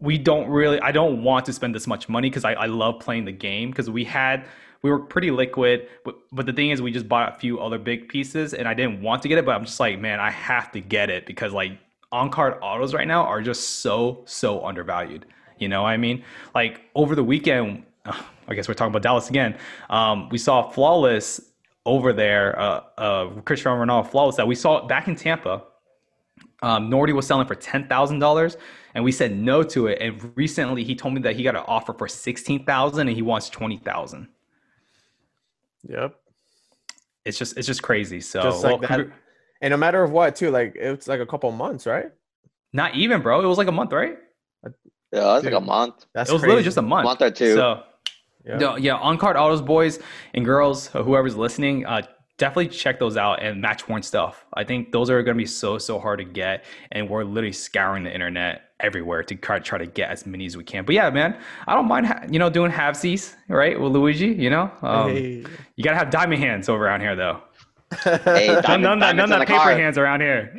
we 0.00 0.16
don't 0.16 0.48
really 0.48 0.80
i 0.80 0.90
don't 0.90 1.22
want 1.22 1.44
to 1.44 1.52
spend 1.52 1.74
this 1.74 1.86
much 1.86 2.08
money 2.08 2.30
because 2.30 2.44
I, 2.44 2.54
I 2.54 2.66
love 2.66 3.00
playing 3.00 3.26
the 3.26 3.32
game 3.32 3.70
because 3.70 3.90
we 3.90 4.04
had 4.04 4.46
we 4.82 4.90
were 4.90 4.98
pretty 4.98 5.30
liquid 5.30 5.88
but, 6.04 6.16
but 6.32 6.46
the 6.46 6.52
thing 6.52 6.70
is 6.70 6.80
we 6.80 6.90
just 6.90 7.08
bought 7.08 7.34
a 7.34 7.38
few 7.38 7.60
other 7.60 7.78
big 7.78 8.08
pieces 8.08 8.54
and 8.54 8.66
i 8.66 8.74
didn't 8.74 9.00
want 9.00 9.22
to 9.22 9.28
get 9.28 9.38
it 9.38 9.44
but 9.44 9.54
i'm 9.54 9.64
just 9.64 9.80
like 9.80 9.98
man 9.98 10.20
i 10.20 10.30
have 10.30 10.70
to 10.72 10.80
get 10.80 11.10
it 11.10 11.26
because 11.26 11.52
like 11.52 11.72
on 12.12 12.30
card 12.30 12.54
autos 12.62 12.94
right 12.94 13.08
now 13.08 13.22
are 13.22 13.42
just 13.42 13.80
so 13.80 14.22
so 14.26 14.64
undervalued 14.64 15.26
you 15.58 15.68
know 15.68 15.82
what 15.82 15.88
i 15.88 15.96
mean 15.96 16.22
like 16.54 16.82
over 16.94 17.14
the 17.14 17.24
weekend 17.24 17.84
i 18.48 18.54
guess 18.54 18.68
we're 18.68 18.74
talking 18.74 18.90
about 18.90 19.02
dallas 19.02 19.28
again 19.28 19.56
um, 19.90 20.28
we 20.30 20.38
saw 20.38 20.68
flawless 20.70 21.40
over 21.86 22.12
there 22.12 22.58
uh, 22.58 22.82
uh, 22.98 23.28
cristiano 23.42 23.82
ronaldo 23.82 24.08
flawless 24.08 24.36
that 24.36 24.46
we 24.46 24.54
saw 24.54 24.86
back 24.86 25.08
in 25.08 25.16
tampa 25.16 25.62
um, 26.62 26.90
Nordy 26.90 27.14
was 27.14 27.26
selling 27.26 27.46
for 27.46 27.54
ten 27.54 27.86
thousand 27.88 28.18
dollars, 28.18 28.56
and 28.94 29.02
we 29.02 29.12
said 29.12 29.36
no 29.36 29.62
to 29.62 29.86
it. 29.86 29.98
And 30.00 30.32
recently, 30.36 30.84
he 30.84 30.94
told 30.94 31.14
me 31.14 31.20
that 31.22 31.36
he 31.36 31.42
got 31.42 31.56
an 31.56 31.64
offer 31.66 31.94
for 31.94 32.08
sixteen 32.08 32.64
thousand, 32.64 33.08
and 33.08 33.16
he 33.16 33.22
wants 33.22 33.48
twenty 33.48 33.78
thousand. 33.78 34.28
Yep. 35.88 36.14
It's 37.24 37.38
just 37.38 37.56
it's 37.58 37.66
just 37.66 37.82
crazy. 37.82 38.20
So 38.20 38.42
Just 38.42 38.62
like 38.62 38.80
well, 38.80 38.88
that. 38.88 38.90
congr- 38.90 39.12
And 39.60 39.70
no 39.72 39.76
matter 39.76 40.02
of 40.02 40.10
what, 40.10 40.36
too, 40.36 40.50
like 40.50 40.74
it's 40.76 41.06
like 41.08 41.20
a 41.20 41.26
couple 41.26 41.50
months, 41.52 41.86
right? 41.86 42.06
not 42.72 42.94
even, 42.94 43.20
bro. 43.20 43.40
It 43.42 43.46
was 43.46 43.58
like 43.58 43.66
a 43.68 43.72
month, 43.72 43.92
right? 43.92 44.16
Yeah, 45.12 45.20
that's 45.32 45.44
like 45.44 45.54
a 45.54 45.60
month, 45.60 46.06
That's 46.14 46.30
it 46.30 46.32
was 46.32 46.42
crazy. 46.42 46.48
literally 46.50 46.62
just 46.64 46.76
a 46.76 46.82
month. 46.82 47.04
month 47.04 47.20
or 47.20 47.30
two. 47.32 47.54
So 47.54 47.82
Yeah. 48.46 48.58
no, 48.58 48.76
yeah, 48.76 48.94
on 48.94 49.18
card 49.18 49.36
autos, 49.36 49.60
boys 49.60 49.98
and 50.34 50.44
girls, 50.44 50.94
uh, 50.94 51.02
whoever's 51.02 51.36
listening, 51.36 51.84
uh, 51.84 52.02
definitely 52.40 52.68
check 52.68 52.98
those 52.98 53.16
out 53.16 53.42
and 53.42 53.60
match 53.60 53.86
worn 53.88 54.02
stuff. 54.02 54.44
I 54.54 54.64
think 54.64 54.90
those 54.90 55.10
are 55.10 55.22
going 55.22 55.36
to 55.36 55.38
be 55.42 55.46
so 55.46 55.78
so 55.78 56.00
hard 56.00 56.18
to 56.18 56.24
get, 56.24 56.64
and 56.90 57.08
we're 57.08 57.22
literally 57.22 57.52
scouring 57.52 58.02
the 58.02 58.12
internet 58.12 58.62
everywhere 58.80 59.22
to 59.22 59.34
try, 59.34 59.58
try 59.58 59.76
to 59.78 59.84
get 59.86 60.08
as 60.10 60.24
many 60.26 60.46
as 60.46 60.56
we 60.56 60.64
can. 60.64 60.84
But 60.86 60.94
yeah, 60.94 61.10
man, 61.10 61.36
I 61.68 61.74
don't 61.74 61.86
mind 61.86 62.06
ha- 62.06 62.24
you 62.30 62.38
know 62.38 62.48
doing 62.50 62.72
halvesies, 62.72 63.34
right, 63.48 63.78
with 63.78 63.92
Luigi. 63.92 64.28
You 64.28 64.50
know, 64.50 64.70
um, 64.82 65.10
Hey. 65.10 65.44
you 65.76 65.84
gotta 65.84 65.98
have 65.98 66.10
diamond 66.10 66.42
hands 66.42 66.68
over 66.68 66.84
around 66.86 67.02
here 67.02 67.14
though. 67.14 67.40
Hey, 68.04 68.08
None, 68.48 68.62
diamond- 68.62 68.82
none, 68.82 68.82
none, 68.82 68.98
diamonds 69.00 69.16
none 69.16 69.32
in 69.32 69.32
of 69.32 69.40
the 69.40 69.46
paper 69.46 69.62
car. 69.62 69.72
hands 69.76 69.98
around 69.98 70.20
here. 70.20 70.58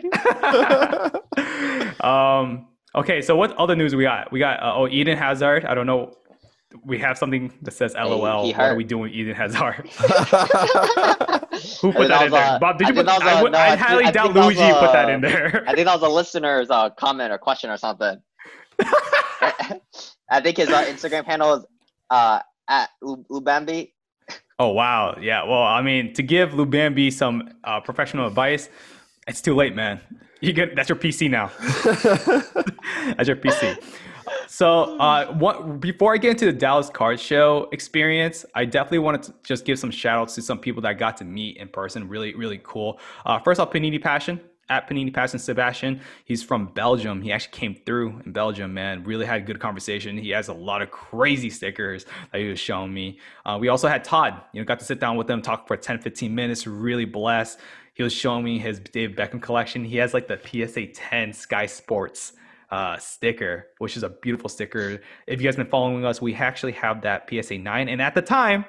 um, 2.07 2.67
okay, 2.95 3.21
so 3.21 3.35
what 3.35 3.55
other 3.57 3.75
news 3.75 3.95
we 3.95 4.03
got? 4.03 4.31
We 4.31 4.39
got 4.39 4.61
uh, 4.61 4.73
oh 4.75 4.87
Eden 4.87 5.17
Hazard. 5.17 5.65
I 5.65 5.73
don't 5.73 5.87
know. 5.87 6.13
We 6.85 6.99
have 6.99 7.17
something 7.17 7.51
that 7.63 7.71
says 7.71 7.93
LOL. 7.95 8.45
he 8.45 8.53
what 8.53 8.61
are 8.61 8.75
we 8.75 8.83
doing 8.85 9.03
with 9.03 9.11
Eden 9.11 9.35
Hazard? 9.35 9.89
Who 11.51 11.91
Who 11.91 11.91
put 11.91 12.07
that 12.07 12.25
in 12.25 12.31
there? 12.31 12.59
Bob, 12.59 12.77
did 12.77 12.87
you 12.87 12.93
put? 12.93 13.05
That? 13.05 13.21
I, 13.21 13.41
would, 13.41 13.53
I 13.53 13.75
highly 13.75 14.09
doubt 14.11 14.33
Luigi 14.33 14.59
put 14.59 14.93
that 14.93 15.09
in 15.09 15.21
there. 15.21 15.63
I 15.67 15.73
think 15.73 15.85
that 15.85 15.99
was 15.99 16.09
a 16.09 16.13
listener's 16.13 16.69
uh, 16.69 16.89
comment 16.91 17.31
or 17.31 17.37
question 17.37 17.69
or 17.69 17.77
something. 17.77 18.21
I 18.79 20.39
think 20.41 20.57
his 20.57 20.69
uh, 20.69 20.85
Instagram 20.85 21.25
handle 21.25 21.55
is 21.55 21.65
uh, 22.09 22.39
at 22.69 22.89
Lubambi. 23.03 23.91
Oh 24.59 24.69
wow, 24.69 25.17
yeah. 25.19 25.43
Well, 25.43 25.63
I 25.63 25.81
mean, 25.81 26.13
to 26.13 26.23
give 26.23 26.51
Lubambi 26.51 27.11
some 27.11 27.49
uh, 27.63 27.81
professional 27.81 28.27
advice, 28.27 28.69
it's 29.27 29.41
too 29.41 29.55
late, 29.55 29.75
man. 29.75 29.99
You 30.39 30.53
get 30.53 30.75
that's 30.75 30.87
your 30.87 30.97
PC 30.97 31.29
now. 31.29 31.51
that's 33.17 33.27
your 33.27 33.35
PC. 33.35 33.77
So, 34.61 34.95
uh, 34.99 35.33
what 35.33 35.79
before 35.79 36.13
I 36.13 36.17
get 36.17 36.29
into 36.29 36.45
the 36.45 36.53
Dallas 36.53 36.87
Card 36.87 37.19
Show 37.19 37.67
experience, 37.71 38.45
I 38.53 38.65
definitely 38.65 38.99
wanted 38.99 39.23
to 39.23 39.33
just 39.41 39.65
give 39.65 39.79
some 39.79 39.89
shout 39.89 40.19
outs 40.19 40.35
to 40.35 40.43
some 40.43 40.59
people 40.59 40.83
that 40.83 40.89
I 40.89 40.93
got 40.93 41.17
to 41.17 41.25
meet 41.25 41.57
in 41.57 41.67
person. 41.67 42.07
Really, 42.07 42.35
really 42.35 42.59
cool. 42.61 42.99
Uh, 43.25 43.39
first 43.39 43.59
off, 43.59 43.71
Panini 43.71 43.99
Passion 43.99 44.39
at 44.69 44.87
Panini 44.87 45.11
Passion 45.11 45.39
Sebastian. 45.39 45.99
He's 46.25 46.43
from 46.43 46.67
Belgium. 46.67 47.23
He 47.23 47.31
actually 47.31 47.57
came 47.57 47.73
through 47.73 48.21
in 48.23 48.33
Belgium, 48.33 48.71
man. 48.71 49.03
Really 49.03 49.25
had 49.25 49.41
a 49.41 49.43
good 49.43 49.59
conversation. 49.59 50.15
He 50.15 50.29
has 50.29 50.47
a 50.47 50.53
lot 50.53 50.83
of 50.83 50.91
crazy 50.91 51.49
stickers 51.49 52.05
that 52.31 52.39
he 52.39 52.47
was 52.47 52.59
showing 52.59 52.93
me. 52.93 53.17
Uh, 53.43 53.57
we 53.59 53.67
also 53.67 53.87
had 53.87 54.03
Todd, 54.03 54.43
you 54.53 54.61
know, 54.61 54.65
got 54.65 54.77
to 54.77 54.85
sit 54.85 54.99
down 54.99 55.17
with 55.17 55.27
him, 55.27 55.41
talk 55.41 55.67
for 55.67 55.75
10, 55.75 56.01
15 56.01 56.35
minutes, 56.35 56.67
really 56.67 57.05
blessed. 57.05 57.59
He 57.95 58.03
was 58.03 58.13
showing 58.13 58.45
me 58.45 58.59
his 58.59 58.79
Dave 58.79 59.15
Beckham 59.15 59.41
collection. 59.41 59.83
He 59.83 59.97
has 59.97 60.13
like 60.13 60.27
the 60.27 60.37
PSA 60.37 60.85
10 60.93 61.33
Sky 61.33 61.65
Sports 61.65 62.33
uh, 62.71 62.97
sticker, 62.97 63.67
which 63.79 63.97
is 63.97 64.03
a 64.03 64.09
beautiful 64.09 64.49
sticker. 64.49 65.01
If 65.27 65.41
you 65.41 65.47
guys 65.47 65.55
been 65.55 65.67
following 65.67 66.05
us, 66.05 66.21
we 66.21 66.33
actually 66.33 66.71
have 66.73 67.01
that 67.01 67.29
PSA 67.29 67.57
9. 67.57 67.89
And 67.89 68.01
at 68.01 68.15
the 68.15 68.21
time, 68.21 68.65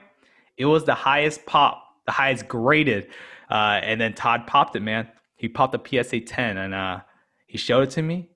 it 0.57 0.67
was 0.67 0.85
the 0.85 0.95
highest 0.95 1.47
pop, 1.47 1.83
the 2.07 2.13
highest 2.13 2.49
graded. 2.49 3.09
Uh, 3.51 3.81
and 3.83 4.01
then 4.01 4.13
Todd 4.13 4.47
popped 4.47 4.77
it, 4.77 4.81
man. 4.81 5.09
He 5.37 5.49
popped 5.49 5.73
the 5.73 6.03
PSA 6.05 6.21
10 6.21 6.59
and 6.59 6.75
uh, 6.75 7.01
he 7.47 7.59
showed 7.59 7.83
it 7.83 7.91
to 7.91 8.03
me, 8.03 8.31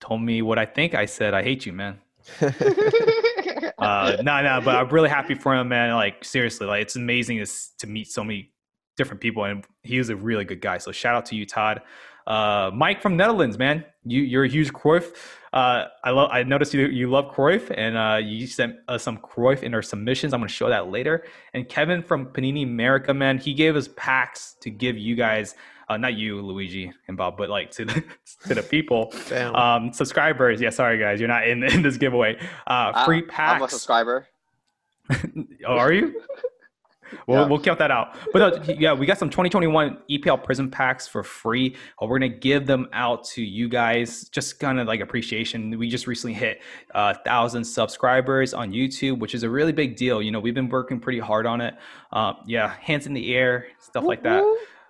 told 0.00 0.22
me 0.22 0.42
what 0.42 0.58
I 0.58 0.66
think. 0.66 0.94
I 0.94 1.06
said, 1.06 1.34
I 1.34 1.42
hate 1.42 1.66
you, 1.66 1.72
man. 1.72 1.98
Uh, 3.80 4.18
no, 4.22 4.42
no, 4.42 4.60
but 4.62 4.76
I'm 4.76 4.88
really 4.90 5.08
happy 5.08 5.34
for 5.34 5.54
him, 5.54 5.68
man. 5.68 5.94
Like, 5.94 6.22
seriously, 6.22 6.66
like, 6.66 6.82
it's 6.82 6.96
amazing 6.96 7.38
to, 7.38 7.50
to 7.78 7.86
meet 7.86 8.10
so 8.10 8.22
many 8.22 8.52
different 8.96 9.22
people. 9.22 9.44
And 9.44 9.64
he 9.82 9.96
was 9.96 10.10
a 10.10 10.16
really 10.16 10.44
good 10.44 10.60
guy. 10.60 10.76
So, 10.78 10.92
shout 10.92 11.14
out 11.14 11.26
to 11.26 11.36
you, 11.36 11.46
Todd. 11.46 11.80
Uh, 12.30 12.70
Mike 12.72 13.02
from 13.02 13.16
Netherlands, 13.16 13.58
man. 13.58 13.84
You 14.04 14.22
you're 14.22 14.44
a 14.44 14.48
huge 14.48 14.72
Cruyff. 14.72 15.12
Uh, 15.52 15.86
I 16.04 16.10
love. 16.10 16.30
I 16.30 16.44
noticed 16.44 16.72
you 16.72 16.86
you 16.86 17.10
love 17.10 17.34
Cruyff, 17.34 17.74
and 17.76 17.96
uh, 17.96 18.18
you 18.22 18.46
sent 18.46 18.76
us 18.86 19.02
some 19.02 19.18
Cruyff 19.18 19.64
in 19.64 19.74
our 19.74 19.82
submissions. 19.82 20.32
I'm 20.32 20.38
gonna 20.38 20.48
show 20.48 20.68
that 20.68 20.90
later. 20.90 21.24
And 21.54 21.68
Kevin 21.68 22.04
from 22.04 22.26
Panini 22.26 22.62
America, 22.62 23.12
man, 23.12 23.38
he 23.38 23.52
gave 23.52 23.74
us 23.74 23.88
packs 23.96 24.54
to 24.60 24.70
give 24.70 24.96
you 24.96 25.16
guys. 25.16 25.56
Uh, 25.88 25.96
not 25.96 26.14
you, 26.14 26.40
Luigi 26.40 26.92
and 27.08 27.16
Bob, 27.16 27.36
but 27.36 27.50
like 27.50 27.72
to 27.72 27.84
the 27.84 28.04
to 28.46 28.54
the 28.54 28.62
people, 28.62 29.12
um, 29.52 29.92
subscribers. 29.92 30.60
Yeah, 30.60 30.70
sorry 30.70 30.98
guys, 30.98 31.18
you're 31.18 31.28
not 31.28 31.48
in 31.48 31.64
in 31.64 31.82
this 31.82 31.96
giveaway. 31.96 32.36
Uh, 32.64 32.92
I- 32.94 33.04
free 33.06 33.24
I'm 33.36 33.60
a 33.62 33.68
subscriber. 33.68 34.28
Oh, 35.10 35.16
are 35.66 35.92
you? 35.92 36.22
We'll, 37.26 37.40
Yeah. 37.42 37.46
we'll 37.46 37.60
count 37.60 37.78
that 37.78 37.90
out. 37.90 38.16
But 38.32 38.68
uh, 38.68 38.72
yeah, 38.78 38.92
we 38.92 39.06
got 39.06 39.18
some 39.18 39.30
2021 39.30 39.98
EPL 40.10 40.42
Prism 40.42 40.70
packs 40.70 41.06
for 41.08 41.22
free. 41.22 41.76
Uh, 42.00 42.06
we're 42.06 42.18
gonna 42.18 42.28
give 42.28 42.66
them 42.66 42.88
out 42.92 43.24
to 43.24 43.42
you 43.42 43.68
guys, 43.68 44.28
just 44.28 44.58
kind 44.60 44.78
of 44.80 44.86
like 44.86 45.00
appreciation. 45.00 45.76
We 45.78 45.88
just 45.88 46.06
recently 46.06 46.34
hit 46.34 46.60
a 46.94 47.14
thousand 47.14 47.64
subscribers 47.64 48.54
on 48.54 48.72
YouTube, 48.72 49.18
which 49.18 49.34
is 49.34 49.42
a 49.42 49.50
really 49.50 49.72
big 49.72 49.96
deal. 49.96 50.20
You 50.22 50.30
know, 50.30 50.40
we've 50.40 50.54
been 50.54 50.68
working 50.68 51.00
pretty 51.00 51.18
hard 51.20 51.46
on 51.46 51.60
it. 51.60 51.74
Uh, 52.12 52.34
yeah, 52.46 52.74
hands 52.80 53.06
in 53.06 53.14
the 53.14 53.34
air, 53.34 53.66
stuff 53.78 54.04
like 54.04 54.22
that. 54.24 54.42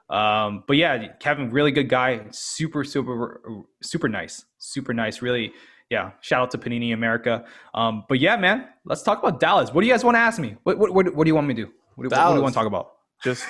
Um, 0.09 0.65
but 0.67 0.77
yeah, 0.77 1.07
Kevin, 1.21 1.50
really 1.50 1.71
good 1.71 1.89
guy, 1.89 2.23
super, 2.31 2.83
super, 2.83 3.41
super 3.81 4.09
nice, 4.09 4.45
super 4.59 4.93
nice. 4.93 5.23
Really, 5.23 5.53
yeah. 5.89 6.11
Shout 6.21 6.43
out 6.43 6.50
to 6.53 6.59
Panini 6.59 6.93
America. 6.95 7.45
Um, 7.75 8.05
but 8.09 8.19
yeah, 8.19 8.37
man, 8.37 8.67
let's 8.85 9.03
talk 9.03 9.21
about 9.21 9.39
Dallas. 9.41 9.73
What 9.73 9.83
do 9.83 9.87
you 9.87 9.93
guys 9.93 10.05
want 10.05 10.17
to 10.17 10.21
ask 10.21 10.41
me? 10.41 10.57
What, 10.65 10.79
what, 10.79 10.93
what, 10.95 11.15
what 11.15 11.25
do 11.25 11.29
you 11.29 11.35
want 11.35 11.47
me 11.47 11.55
to 11.55 11.65
do? 11.67 11.73
What, 12.00 12.11
do- 12.11 12.16
what 12.16 12.28
do 12.30 12.35
you 12.37 12.42
want 12.42 12.54
to 12.54 12.59
talk 12.59 12.66
about? 12.66 12.92
Just 13.23 13.45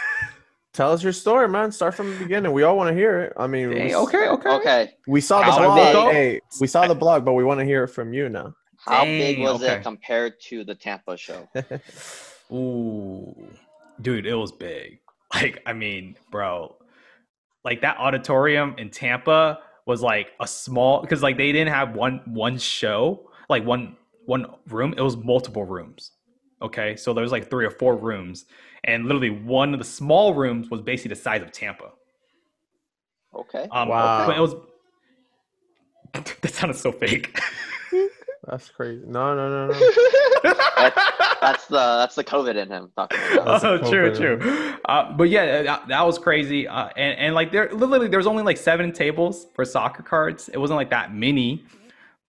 tell 0.72 0.92
us 0.92 1.02
your 1.02 1.12
story, 1.12 1.48
man. 1.48 1.70
Start 1.70 1.94
from 1.94 2.10
the 2.10 2.18
beginning. 2.18 2.50
We 2.52 2.64
all 2.64 2.76
want 2.76 2.88
to 2.88 2.94
hear 2.94 3.20
it. 3.20 3.32
I 3.36 3.46
mean, 3.46 3.68
we, 3.68 3.94
okay, 3.94 4.28
okay. 4.28 4.50
Okay. 4.50 4.90
we 5.06 5.20
saw 5.20 5.40
the 5.42 5.52
blog. 5.56 5.76
big- 6.06 6.12
Hey, 6.14 6.40
we 6.60 6.66
saw 6.66 6.86
the 6.88 6.94
blog, 6.94 7.24
but 7.24 7.34
we 7.34 7.44
want 7.44 7.60
to 7.60 7.64
hear 7.64 7.84
it 7.84 7.88
from 7.88 8.12
you 8.12 8.28
now. 8.28 8.54
How 8.84 9.04
big 9.04 9.38
was 9.38 9.62
okay. 9.62 9.74
it 9.74 9.82
compared 9.82 10.40
to 10.48 10.64
the 10.64 10.74
Tampa 10.74 11.16
show? 11.16 11.46
Ooh, 12.52 13.34
dude, 14.00 14.26
it 14.26 14.34
was 14.34 14.52
big. 14.52 14.98
Like, 15.34 15.62
I 15.66 15.72
mean, 15.72 16.16
bro, 16.32 16.74
like 17.64 17.82
that 17.82 17.98
auditorium 17.98 18.74
in 18.78 18.90
Tampa 18.90 19.60
was 19.86 20.02
like 20.02 20.32
a 20.40 20.46
small 20.46 21.00
because 21.02 21.22
like 21.22 21.36
they 21.36 21.52
didn't 21.52 21.72
have 21.72 21.94
one 21.94 22.20
one 22.26 22.58
show, 22.58 23.30
like 23.48 23.64
one 23.64 23.96
one 24.26 24.46
room. 24.68 24.92
It 24.96 25.02
was 25.02 25.16
multiple 25.16 25.64
rooms. 25.64 26.10
Okay, 26.62 26.96
so 26.96 27.12
there 27.14 27.22
was 27.22 27.32
like 27.32 27.48
three 27.48 27.64
or 27.64 27.70
four 27.70 27.96
rooms, 27.96 28.44
and 28.84 29.04
literally 29.04 29.30
one 29.30 29.72
of 29.72 29.78
the 29.78 29.84
small 29.84 30.34
rooms 30.34 30.70
was 30.70 30.80
basically 30.80 31.10
the 31.10 31.20
size 31.20 31.42
of 31.42 31.52
Tampa. 31.52 31.90
Okay. 33.34 33.66
Um, 33.70 33.88
Wow. 33.88 34.26
But 34.26 34.36
it 34.36 34.40
was 34.40 34.54
that 36.42 36.52
sounded 36.52 36.76
so 36.76 36.92
fake. 36.92 37.38
That's 38.46 38.68
crazy. 38.70 39.04
No, 39.06 39.34
no, 39.34 39.68
no, 39.68 39.72
no. 39.72 39.90
That's 41.40 41.66
the 41.66 41.76
that's 41.76 42.14
the 42.16 42.24
COVID 42.24 42.56
in 42.56 42.68
him 42.68 42.92
talking 42.94 43.18
about. 43.32 43.62
That's 43.62 43.64
oh, 43.64 43.90
true, 43.90 44.14
true. 44.14 44.76
Uh, 44.84 45.10
but 45.12 45.30
yeah, 45.30 45.62
that, 45.62 45.88
that 45.88 46.02
was 46.06 46.18
crazy. 46.18 46.68
Uh, 46.68 46.88
and 46.96 47.18
and 47.18 47.34
like 47.34 47.50
there, 47.50 47.70
literally, 47.72 48.08
there 48.08 48.18
was 48.18 48.26
only 48.26 48.42
like 48.42 48.58
seven 48.58 48.92
tables 48.92 49.46
for 49.54 49.64
soccer 49.64 50.02
cards. 50.02 50.50
It 50.50 50.58
wasn't 50.58 50.76
like 50.76 50.90
that 50.90 51.14
many. 51.14 51.64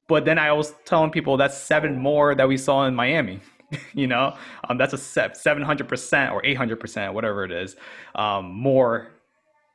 But 0.07 0.23
then 0.23 0.39
I 0.39 0.53
was 0.53 0.73
telling 0.85 1.11
people 1.11 1.35
that's 1.37 1.57
seven 1.57 1.97
more 1.97 2.33
that 2.35 2.47
we 2.47 2.57
saw 2.57 2.85
in 2.85 2.95
Miami. 2.95 3.41
you 3.93 4.07
know, 4.07 4.35
um, 4.67 4.77
that's 4.77 4.93
a 4.93 4.97
seven 4.97 5.63
hundred 5.63 5.87
percent 5.87 6.31
or 6.31 6.45
eight 6.45 6.57
hundred 6.57 6.79
percent, 6.79 7.13
whatever 7.13 7.43
it 7.43 7.51
is, 7.51 7.75
um, 8.15 8.51
more 8.51 9.11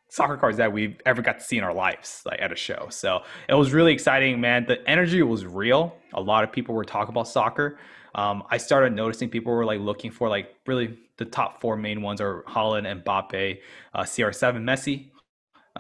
soccer 0.08 0.36
cards 0.36 0.56
that 0.56 0.72
we've 0.72 1.00
ever 1.04 1.20
got 1.20 1.38
to 1.38 1.44
see 1.44 1.58
in 1.58 1.64
our 1.64 1.74
lives, 1.74 2.22
like 2.24 2.40
at 2.40 2.52
a 2.52 2.56
show. 2.56 2.86
So 2.90 3.22
it 3.48 3.54
was 3.54 3.72
really 3.72 3.92
exciting, 3.92 4.40
man. 4.40 4.64
The 4.66 4.88
energy 4.88 5.22
was 5.22 5.44
real. 5.44 5.96
A 6.14 6.20
lot 6.20 6.44
of 6.44 6.52
people 6.52 6.74
were 6.74 6.84
talking 6.84 7.12
about 7.12 7.28
soccer. 7.28 7.78
Um, 8.14 8.44
I 8.50 8.56
started 8.56 8.94
noticing 8.94 9.28
people 9.28 9.52
were 9.52 9.64
like 9.64 9.80
looking 9.80 10.10
for 10.10 10.28
like 10.28 10.54
really 10.66 10.96
the 11.18 11.24
top 11.24 11.60
four 11.60 11.76
main 11.76 12.02
ones 12.02 12.20
are 12.20 12.42
Haaland 12.44 12.90
and 12.90 13.04
Mbappe, 13.04 13.58
uh, 13.94 14.02
CR7 14.02 14.62
Messi. 14.62 15.10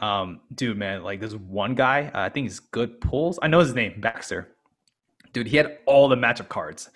Um, 0.02 0.40
dude, 0.54 0.76
man, 0.76 1.02
like 1.02 1.20
there's 1.20 1.36
one 1.36 1.74
guy, 1.74 2.10
uh, 2.14 2.20
I 2.20 2.28
think 2.28 2.46
he's 2.46 2.60
good 2.60 3.00
pulls. 3.00 3.38
I 3.40 3.48
know 3.48 3.60
his 3.60 3.74
name, 3.74 4.00
Baxter. 4.00 4.48
Dude, 5.32 5.46
he 5.46 5.56
had 5.56 5.78
all 5.86 6.08
the 6.08 6.16
matchup 6.16 6.48
cards. 6.48 6.90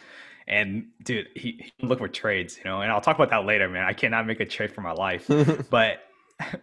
And 0.50 0.88
dude, 1.04 1.28
he, 1.36 1.70
he 1.78 1.86
looked 1.86 2.00
for 2.00 2.08
trades, 2.08 2.58
you 2.58 2.64
know, 2.64 2.82
and 2.82 2.90
I'll 2.90 3.00
talk 3.00 3.14
about 3.14 3.30
that 3.30 3.46
later, 3.46 3.68
man. 3.68 3.84
I 3.84 3.92
cannot 3.92 4.26
make 4.26 4.40
a 4.40 4.44
trade 4.44 4.72
for 4.72 4.80
my 4.80 4.90
life. 4.92 5.30
but 5.70 6.00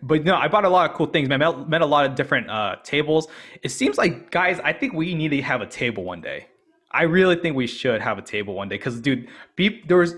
but 0.02 0.26
no, 0.26 0.36
I 0.36 0.50
bought 0.50 0.66
a 0.66 0.70
lot 0.70 0.90
of 0.90 0.96
cool 0.96 1.06
things, 1.06 1.30
man. 1.30 1.40
Met, 1.40 1.70
met 1.70 1.82
a 1.82 1.86
lot 1.86 2.06
of 2.06 2.16
different 2.16 2.50
uh, 2.50 2.76
tables. 2.84 3.30
It 3.64 3.70
seems 3.70 3.98
like, 3.98 4.30
guys, 4.30 4.60
I 4.60 4.74
think 4.74 4.94
we 4.94 5.16
need 5.16 5.30
to 5.30 5.42
have 5.42 5.62
a 5.62 5.66
table 5.66 6.04
one 6.04 6.20
day. 6.20 6.48
I 6.92 7.04
really 7.04 7.38
think 7.38 7.56
we 7.56 7.66
should 7.66 8.02
have 8.02 8.18
a 8.18 8.22
table 8.22 8.56
one 8.56 8.68
day 8.68 8.76
because, 8.76 9.00
dude, 9.00 9.30
peop, 9.56 9.88
there 9.88 9.98
was 9.98 10.16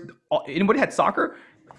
anybody 0.48 0.80
had 0.80 0.92
soccer, 0.92 1.36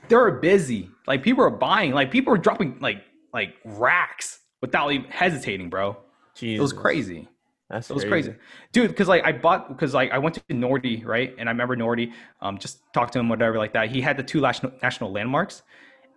they 0.08 0.16
were 0.16 0.32
busy. 0.32 0.90
Like 1.08 1.24
people 1.24 1.44
are 1.44 1.50
buying, 1.50 1.92
like 1.92 2.10
people 2.10 2.34
are 2.34 2.38
dropping 2.38 2.80
like 2.80 3.04
like 3.34 3.56
racks 3.66 4.40
without 4.62 4.92
even 4.94 5.10
hesitating, 5.10 5.70
bro. 5.70 5.98
Jesus. 6.36 6.60
It 6.60 6.62
was 6.62 6.74
crazy. 6.74 7.28
That's 7.72 7.90
It 7.90 7.94
was 7.94 8.04
crazy, 8.04 8.36
dude. 8.74 8.90
Because 8.90 9.08
like 9.08 9.24
I 9.24 9.32
bought 9.32 9.70
because 9.70 9.94
like 9.94 10.12
I 10.12 10.18
went 10.18 10.36
to 10.36 10.42
Nordy, 10.54 11.06
right? 11.06 11.34
And 11.38 11.48
I 11.48 11.54
remember 11.54 11.78
Nordy, 11.78 12.12
um, 12.42 12.58
just 12.58 12.82
talked 12.94 13.14
to 13.14 13.20
him, 13.20 13.30
whatever, 13.30 13.58
like 13.58 13.74
that. 13.74 13.90
He 13.90 14.02
had 14.02 14.18
the 14.18 14.24
two 14.24 14.42
national 14.42 14.74
national 14.84 15.12
landmarks, 15.14 15.64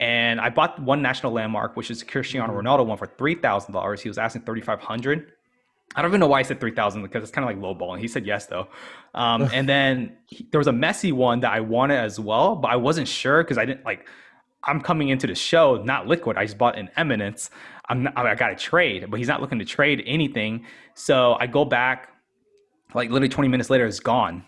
and 0.00 0.40
I 0.40 0.50
bought 0.50 0.82
one 0.82 1.00
national 1.00 1.32
landmark, 1.32 1.76
which 1.76 1.92
is 1.92 2.02
Cristiano 2.02 2.52
Ronaldo 2.60 2.84
one 2.84 2.98
for 2.98 3.06
three 3.06 3.36
thousand 3.36 3.72
dollars. 3.72 4.00
He 4.00 4.08
was 4.08 4.18
asking 4.18 4.42
thirty 4.42 4.62
five 4.62 4.80
hundred. 4.80 5.30
I 5.94 6.02
don't 6.02 6.10
even 6.10 6.18
know 6.18 6.26
why 6.26 6.40
I 6.40 6.42
said 6.42 6.58
three 6.58 6.74
thousand 6.74 7.02
because 7.02 7.22
it's 7.22 7.30
kind 7.30 7.48
of 7.48 7.54
like 7.54 7.62
low 7.62 7.72
ball, 7.72 7.92
and 7.92 8.02
he 8.02 8.08
said 8.08 8.26
yes 8.26 8.46
though. 8.46 8.66
Um, 9.14 9.42
and 9.52 9.68
then 9.68 10.16
he, 10.26 10.48
there 10.50 10.58
was 10.58 10.66
a 10.66 10.72
Messi 10.72 11.12
one 11.12 11.38
that 11.40 11.52
I 11.52 11.60
wanted 11.60 11.98
as 12.00 12.18
well, 12.18 12.56
but 12.56 12.72
I 12.72 12.76
wasn't 12.76 13.06
sure 13.06 13.44
because 13.44 13.58
I 13.58 13.64
didn't 13.64 13.84
like. 13.84 14.08
I'm 14.66 14.80
coming 14.80 15.10
into 15.10 15.26
the 15.28 15.34
show 15.34 15.76
not 15.84 16.08
liquid. 16.08 16.36
I 16.36 16.46
just 16.46 16.58
bought 16.58 16.76
an 16.78 16.90
Eminence. 16.96 17.50
I'm 17.88 18.04
not, 18.04 18.16
I 18.16 18.34
got 18.34 18.48
to 18.48 18.56
trade, 18.56 19.06
but 19.10 19.18
he's 19.18 19.28
not 19.28 19.40
looking 19.40 19.58
to 19.58 19.64
trade 19.64 20.02
anything. 20.06 20.64
So 20.94 21.36
I 21.38 21.46
go 21.46 21.64
back, 21.64 22.10
like 22.94 23.10
literally 23.10 23.28
20 23.28 23.48
minutes 23.48 23.70
later, 23.70 23.86
it's 23.86 24.00
gone. 24.00 24.44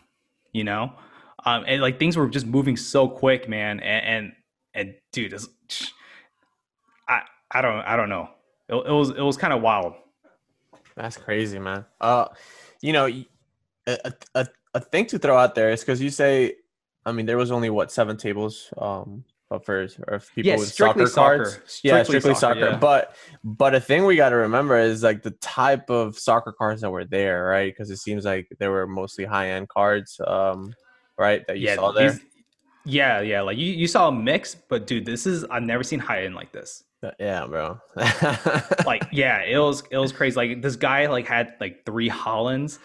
You 0.53 0.65
know, 0.65 0.93
um, 1.45 1.65
and 1.67 1.83
like 1.83 1.99
things 1.99 2.17
were 2.17 2.29
just 2.29 2.47
moving 2.47 2.77
so 2.77 3.09
quick, 3.09 3.49
man. 3.49 3.81
And 3.81 4.07
and, 4.07 4.33
and 4.75 4.95
dude, 5.13 5.39
I 7.09 7.23
I 7.51 7.61
don't 7.61 7.81
I 7.81 7.97
don't 7.97 8.09
know. 8.09 8.31
It, 8.69 8.75
it 8.75 8.93
was 8.93 9.11
it 9.11 9.21
was 9.21 9.37
kind 9.37 9.53
of 9.53 9.61
wild. 9.61 9.95
That's 10.97 11.19
crazy, 11.19 11.59
man. 11.59 11.85
Uh, 12.01 12.29
you 12.81 12.93
know, 12.95 13.07
a, 13.87 14.13
a, 14.35 14.47
a 14.75 14.81
thing 14.81 15.07
to 15.07 15.19
throw 15.19 15.37
out 15.37 15.55
there 15.55 15.71
is 15.71 15.81
because 15.81 16.01
you 16.01 16.11
say, 16.11 16.55
I 17.05 17.13
mean, 17.13 17.27
there 17.27 17.37
was 17.37 17.51
only 17.51 17.71
what 17.71 17.93
seven 17.93 18.17
tables, 18.17 18.73
um, 18.79 19.25
for 19.65 19.87
or 20.09 20.19
people 20.35 20.49
Yeah, 20.51 20.57
with 20.57 20.69
strictly 20.69 21.07
soccer 21.07 21.37
cards. 21.45 21.53
soccer. 21.53 21.65
yeah, 21.85 21.93
Strictly 22.03 22.05
strictly 22.21 22.35
soccer, 22.35 22.61
soccer. 22.61 22.73
yeah. 22.73 22.79
But 22.79 23.17
but 23.45 23.75
a 23.75 23.81
thing 23.81 24.05
we 24.05 24.17
got 24.17 24.31
to 24.31 24.37
remember 24.37 24.77
is 24.79 25.03
like 25.03 25.23
the 25.23 25.31
type 25.33 25.89
of 25.91 26.19
soccer 26.19 26.53
cards 26.53 26.81
that 26.83 26.91
were 26.91 27.05
there, 27.05 27.45
right? 27.47 27.73
Because 27.73 27.91
it 27.91 27.99
seems 27.99 28.25
like 28.25 28.49
they 28.59 28.69
were 28.69 28.87
mostly 28.87 29.25
high 29.25 29.51
end 29.51 29.69
cards, 29.69 30.21
um, 30.27 30.75
right? 31.19 31.47
That 31.47 31.59
you 31.59 31.75
saw 31.75 31.93
there. 31.93 32.13
these- 32.13 32.21
yeah, 32.89 33.21
yeah. 33.21 33.41
Like 33.41 33.57
you, 33.59 33.67
you 33.73 33.87
saw 33.89 34.09
a 34.09 34.13
mix, 34.13 34.55
but 34.55 34.87
dude, 34.87 35.05
this 35.07 35.27
is 35.27 35.45
I've 35.45 35.63
never 35.65 35.83
seen 35.83 35.99
high 36.01 36.25
end 36.25 36.35
like 36.35 36.53
this. 36.53 36.85
Yeah, 37.21 37.47
bro. 37.47 37.79
like 38.85 39.07
yeah 39.13 39.43
it 39.43 39.59
was 39.59 39.83
it 39.93 39.99
was 39.99 40.11
crazy 40.13 40.35
like 40.37 40.63
this 40.63 40.75
guy 40.77 41.07
like 41.07 41.27
had 41.27 41.55
like 41.61 41.85
three 41.87 42.09
Haalands 42.11 42.79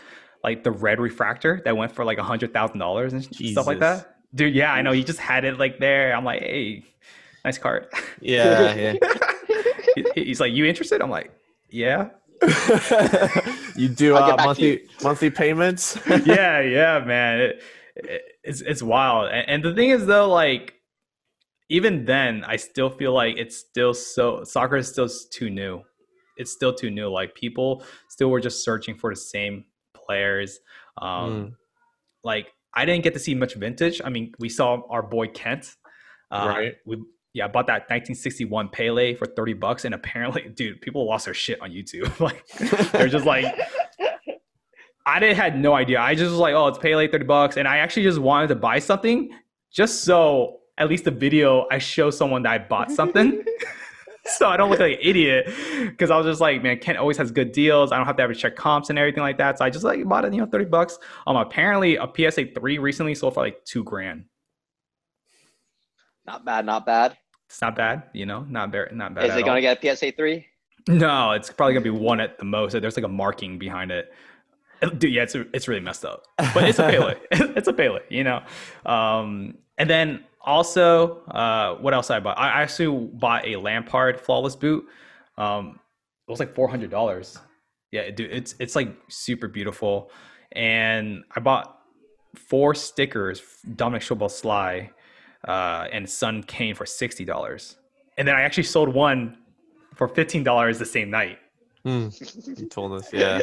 like 0.43 0.63
the 0.63 0.69
red 0.71 0.99
refractor 0.99 1.61
that 1.65 1.75
went 1.75 1.91
for 1.91 2.05
like 2.05 2.19
a 2.19 2.23
hundred 2.23 2.53
thousand 2.53 2.77
dollars 2.79 3.13
and 3.13 3.23
stuff 3.23 3.65
like 3.67 3.79
that 3.79 4.17
dude 4.33 4.53
yeah 4.55 4.71
i 4.73 4.81
know 4.81 4.91
he 4.91 5.03
just 5.03 5.19
had 5.19 5.43
it 5.45 5.57
like 5.59 5.79
there. 5.79 6.15
I'm 6.15 6.23
like 6.25 6.41
hey 6.41 6.85
nice 7.43 7.57
card. 7.57 7.87
Yeah, 8.21 8.73
yeah. 8.75 8.93
He's 10.15 10.39
like 10.39 10.53
you 10.53 10.65
interested? 10.65 11.01
I'm 11.01 11.09
like 11.09 11.31
yeah. 11.69 12.09
You 13.75 13.87
do 13.87 14.15
uh, 14.15 14.27
back 14.35 14.37
to 14.39 14.45
monthly 14.45 14.81
monthly 15.03 15.29
payments. 15.29 15.97
yeah 16.25 16.59
yeah 16.61 16.99
man. 17.05 17.39
It, 17.41 17.63
it- 17.95 18.21
it's 18.43 18.61
it's 18.61 18.81
wild. 18.81 19.29
And, 19.31 19.47
and 19.49 19.63
the 19.63 19.73
thing 19.75 19.89
is 19.91 20.05
though 20.07 20.27
like 20.27 20.73
even 21.69 22.05
then 22.05 22.43
i 22.45 22.55
still 22.55 22.89
feel 22.89 23.13
like 23.13 23.37
it's 23.37 23.55
still 23.55 23.93
so 23.93 24.43
soccer 24.43 24.77
is 24.77 24.87
still 24.87 25.07
too 25.31 25.49
new. 25.49 25.83
It's 26.37 26.51
still 26.51 26.73
too 26.73 26.89
new. 26.89 27.09
Like 27.09 27.35
people 27.35 27.83
still 28.09 28.29
were 28.29 28.39
just 28.41 28.63
searching 28.63 28.95
for 28.95 29.11
the 29.11 29.15
same 29.15 29.65
players. 29.93 30.59
Um 30.97 31.29
Mm. 31.31 31.53
like 32.23 32.47
i 32.73 32.85
didn't 32.85 33.03
get 33.03 33.13
to 33.13 33.19
see 33.19 33.35
much 33.35 33.55
vintage 33.55 34.01
i 34.03 34.09
mean 34.09 34.33
we 34.39 34.49
saw 34.49 34.81
our 34.89 35.01
boy 35.03 35.27
kent 35.27 35.75
uh, 36.31 36.45
Right. 36.47 36.73
we 36.85 36.97
yeah, 37.33 37.45
I 37.45 37.47
bought 37.47 37.67
that 37.67 37.83
1961 37.89 38.69
Pele 38.69 39.15
for 39.15 39.25
30 39.25 39.53
bucks, 39.53 39.85
and 39.85 39.95
apparently, 39.95 40.49
dude, 40.53 40.81
people 40.81 41.07
lost 41.07 41.25
their 41.25 41.33
shit 41.33 41.61
on 41.61 41.71
YouTube. 41.71 42.19
like, 42.19 42.45
they're 42.91 43.07
just 43.07 43.25
like, 43.25 43.45
I 45.05 45.19
didn't 45.19 45.37
had 45.37 45.57
no 45.57 45.73
idea. 45.73 45.99
I 45.99 46.13
just 46.13 46.29
was 46.29 46.39
like, 46.39 46.53
oh, 46.53 46.67
it's 46.67 46.77
Pele 46.77 47.07
30 47.07 47.25
bucks. 47.25 47.57
And 47.57 47.67
I 47.67 47.77
actually 47.77 48.03
just 48.03 48.19
wanted 48.19 48.47
to 48.47 48.55
buy 48.55 48.79
something 48.79 49.29
just 49.71 50.03
so 50.03 50.57
at 50.77 50.89
least 50.89 51.05
the 51.05 51.11
video 51.11 51.67
I 51.71 51.77
show 51.77 52.09
someone 52.09 52.43
that 52.43 52.51
I 52.51 52.57
bought 52.57 52.91
something. 52.91 53.43
so 54.37 54.47
I 54.47 54.57
don't 54.57 54.69
look 54.69 54.79
like 54.79 54.93
an 54.93 54.99
idiot 55.01 55.53
because 55.81 56.11
I 56.11 56.17
was 56.17 56.25
just 56.25 56.41
like, 56.41 56.61
man, 56.61 56.77
Kent 56.79 56.97
always 56.97 57.17
has 57.17 57.31
good 57.31 57.51
deals. 57.51 57.91
I 57.91 57.97
don't 57.97 58.05
have 58.05 58.17
to 58.17 58.23
ever 58.23 58.33
check 58.33 58.55
comps 58.55 58.89
and 58.89 58.99
everything 58.99 59.23
like 59.23 59.37
that. 59.39 59.57
So 59.57 59.65
I 59.65 59.69
just 59.69 59.83
like 59.83 60.07
bought 60.07 60.25
it, 60.25 60.33
you 60.33 60.41
know, 60.41 60.45
30 60.45 60.65
bucks. 60.65 60.99
Um, 61.27 61.37
apparently 61.37 61.95
a 61.95 62.07
PSA 62.07 62.47
3 62.53 62.77
recently 62.77 63.15
sold 63.15 63.33
for 63.33 63.41
like 63.41 63.63
two 63.65 63.83
grand. 63.83 64.25
Not 66.25 66.45
bad, 66.45 66.65
not 66.65 66.85
bad. 66.85 67.17
It's 67.51 67.61
not 67.61 67.75
bad, 67.75 68.03
you 68.13 68.25
know, 68.25 68.45
not 68.47 68.71
bad, 68.71 68.95
not 68.95 69.13
bad. 69.13 69.25
Is 69.25 69.35
it 69.35 69.43
gonna 69.43 69.59
get 69.59 69.83
a 69.83 69.95
PSA 69.95 70.13
three? 70.13 70.45
No, 70.87 71.31
it's 71.31 71.51
probably 71.51 71.73
gonna 71.73 71.83
be 71.83 71.89
one 71.89 72.21
at 72.21 72.37
the 72.37 72.45
most. 72.45 72.71
There's 72.71 72.95
like 72.95 73.03
a 73.03 73.09
marking 73.09 73.59
behind 73.59 73.91
it. 73.91 74.13
Dude, 74.97 75.11
yeah, 75.11 75.23
it's 75.23 75.35
it's 75.35 75.67
really 75.67 75.81
messed 75.81 76.05
up, 76.05 76.23
but 76.53 76.63
it's 76.63 76.79
a 76.79 76.83
Pele. 76.89 77.15
it's 77.31 77.67
a 77.67 77.73
Pele, 77.73 77.99
you 78.07 78.23
know. 78.23 78.41
Um, 78.85 79.55
and 79.77 79.89
then 79.89 80.23
also, 80.43 81.21
uh, 81.27 81.75
what 81.75 81.93
else 81.93 82.09
I 82.09 82.19
bought? 82.19 82.37
I 82.37 82.61
actually 82.61 83.07
bought 83.13 83.45
a 83.45 83.55
Lampard 83.57 84.19
flawless 84.19 84.55
boot. 84.55 84.85
Um, 85.37 85.79
it 86.27 86.31
was 86.31 86.39
like 86.39 86.55
four 86.55 86.67
hundred 86.67 86.91
dollars. 86.91 87.37
Yeah, 87.91 88.09
dude, 88.11 88.31
it's 88.31 88.55
it's 88.59 88.75
like 88.75 88.95
super 89.09 89.47
beautiful, 89.47 90.11
and 90.53 91.23
I 91.35 91.39
bought 91.39 91.79
four 92.35 92.73
stickers: 92.75 93.41
Dominic 93.75 94.03
Szoboszlai 94.03 94.89
uh, 95.47 95.87
and 95.91 96.09
Son 96.09 96.43
Kane 96.43 96.75
for 96.75 96.85
sixty 96.85 97.25
dollars, 97.25 97.77
and 98.17 98.27
then 98.27 98.35
I 98.35 98.41
actually 98.41 98.63
sold 98.63 98.93
one 98.93 99.37
for 99.95 100.07
fifteen 100.07 100.43
dollars 100.43 100.79
the 100.79 100.85
same 100.85 101.09
night. 101.09 101.39
Hmm. 101.83 102.09
You 102.57 102.67
told 102.67 102.93
us, 102.93 103.11
yeah. 103.11 103.41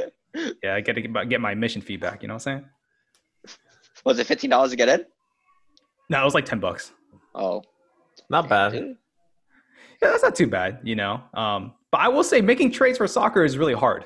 Yeah, 0.62 0.74
I 0.74 0.80
get 0.82 0.92
to 0.92 1.00
get, 1.00 1.28
get 1.28 1.40
my 1.40 1.54
mission 1.54 1.80
feedback. 1.80 2.22
You 2.22 2.28
know 2.28 2.34
what 2.34 2.46
I'm 2.46 2.62
saying? 2.62 3.56
Was 4.04 4.18
it 4.18 4.26
fifteen 4.26 4.50
dollars 4.50 4.70
to 4.70 4.76
get 4.76 4.88
in? 4.88 5.04
No, 6.08 6.20
it 6.20 6.24
was 6.24 6.34
like 6.34 6.44
ten 6.46 6.60
bucks. 6.60 6.92
Oh, 7.34 7.62
Not 8.30 8.48
bad. 8.48 8.74
Yeah, 8.74 8.94
that's 10.00 10.22
not 10.22 10.34
too 10.34 10.46
bad. 10.46 10.80
You 10.82 10.96
know, 10.96 11.20
um, 11.34 11.72
but 11.90 12.00
I 12.00 12.08
will 12.08 12.24
say 12.24 12.40
making 12.40 12.72
trades 12.72 12.98
for 12.98 13.06
soccer 13.06 13.44
is 13.44 13.58
really 13.58 13.74
hard. 13.74 14.04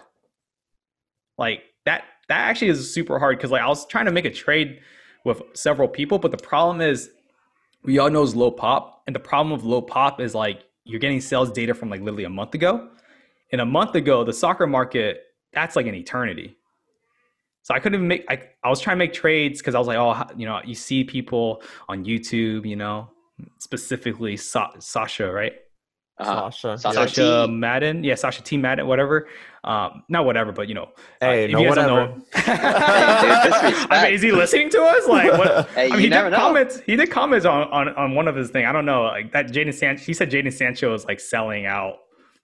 Like 1.39 1.63
that, 1.87 2.05
that 2.29 2.49
actually 2.49 2.69
is 2.69 2.93
super 2.93 3.19
hard 3.19 3.39
because 3.39 3.51
like 3.51 3.63
I 3.63 3.69
was 3.69 3.87
trying 3.87 4.07
to 4.07 4.13
make 4.13 4.25
a 4.25 4.31
trade 4.31 4.81
with 5.25 5.43
several 5.55 5.89
people, 5.89 6.19
but 6.19 6.31
the 6.31 6.37
problem 6.37 6.81
is 6.81 7.11
we 7.85 7.99
all 7.99 8.11
know 8.11 8.23
is 8.23 8.35
low 8.35 8.51
pop, 8.51 9.03
and 9.07 9.15
the 9.15 9.21
problem 9.21 9.53
with 9.55 9.65
low 9.65 9.83
pop 9.83 10.21
is 10.21 10.35
like 10.35 10.65
you're 10.85 11.01
getting 11.01 11.21
sales 11.21 11.51
data 11.51 11.75
from 11.75 11.91
like 11.91 12.01
literally 12.01 12.25
a 12.25 12.31
month 12.31 12.55
ago. 12.55 12.89
And 13.53 13.61
a 13.61 13.67
month 13.67 13.95
ago, 13.95 14.25
the 14.25 14.33
soccer 14.33 14.67
market 14.67 15.25
that's 15.53 15.77
like 15.77 15.87
an 15.87 15.95
eternity. 15.95 16.57
So 17.63 17.75
I 17.75 17.79
couldn't 17.79 17.95
even 17.97 18.09
make. 18.09 18.25
I, 18.29 18.43
I 18.65 18.69
was 18.69 18.81
trying 18.81 18.97
to 18.97 18.99
make 18.99 19.13
trades 19.13 19.61
because 19.61 19.75
I 19.75 19.79
was 19.79 19.87
like, 19.87 19.97
oh, 19.99 20.21
you 20.37 20.47
know, 20.47 20.61
you 20.65 20.75
see 20.75 21.05
people 21.05 21.63
on 21.89 22.05
YouTube, 22.05 22.67
you 22.67 22.77
know, 22.77 23.09
specifically 23.59 24.37
Sa- 24.37 24.73
Sasha, 24.79 25.31
right? 25.31 25.53
Uh-huh. 26.19 26.51
Sasha. 26.51 26.79
Sasha. 26.79 26.99
yeah. 27.01 27.07
Sasha 27.07 27.47
T. 27.47 27.53
Madden, 27.53 28.05
yeah, 28.05 28.15
Sasha 28.15 28.43
T 28.43 28.57
Madden, 28.57 28.87
whatever. 28.87 29.29
Um, 29.65 30.03
not 30.09 30.25
whatever, 30.27 30.53
but 30.53 30.69
you 30.69 30.75
know, 30.75 30.85
uh, 31.21 31.27
Hey, 31.27 31.45
if 31.45 31.51
no 31.53 31.61
you 31.61 31.67
guys 31.69 31.77
don't 31.77 31.91
whatever. 31.93 32.17
know- 32.17 32.25
Hey, 32.35 33.73
dude. 33.73 33.91
I 33.91 34.03
mean, 34.05 34.15
is 34.15 34.23
he 34.23 34.33
listening 34.33 34.69
to 34.71 34.83
us? 34.83 35.07
Like, 35.09 35.33
what? 35.39 35.69
Hey, 35.75 35.87
I 35.87 35.89
mean, 35.91 35.95
you 35.97 36.03
he 36.05 36.09
never 36.09 36.31
did 36.31 36.37
know. 36.37 36.43
comments. 36.43 36.81
He 36.85 36.97
did 36.97 37.11
comments 37.11 37.47
on 37.47 37.69
on, 37.69 37.89
on 37.95 38.15
one 38.15 38.29
of 38.29 38.37
his 38.37 38.51
thing. 38.51 38.67
I 38.67 38.73
don't 38.73 38.85
know, 38.87 39.03
like 39.05 39.33
that. 39.33 39.47
Jadon 39.49 39.73
Sancho. 39.73 40.03
He 40.05 40.13
said 40.15 40.31
Jadon 40.31 40.53
Sancho 40.53 40.93
is 40.95 41.05
like 41.05 41.21
selling 41.21 41.67
out. 41.67 41.99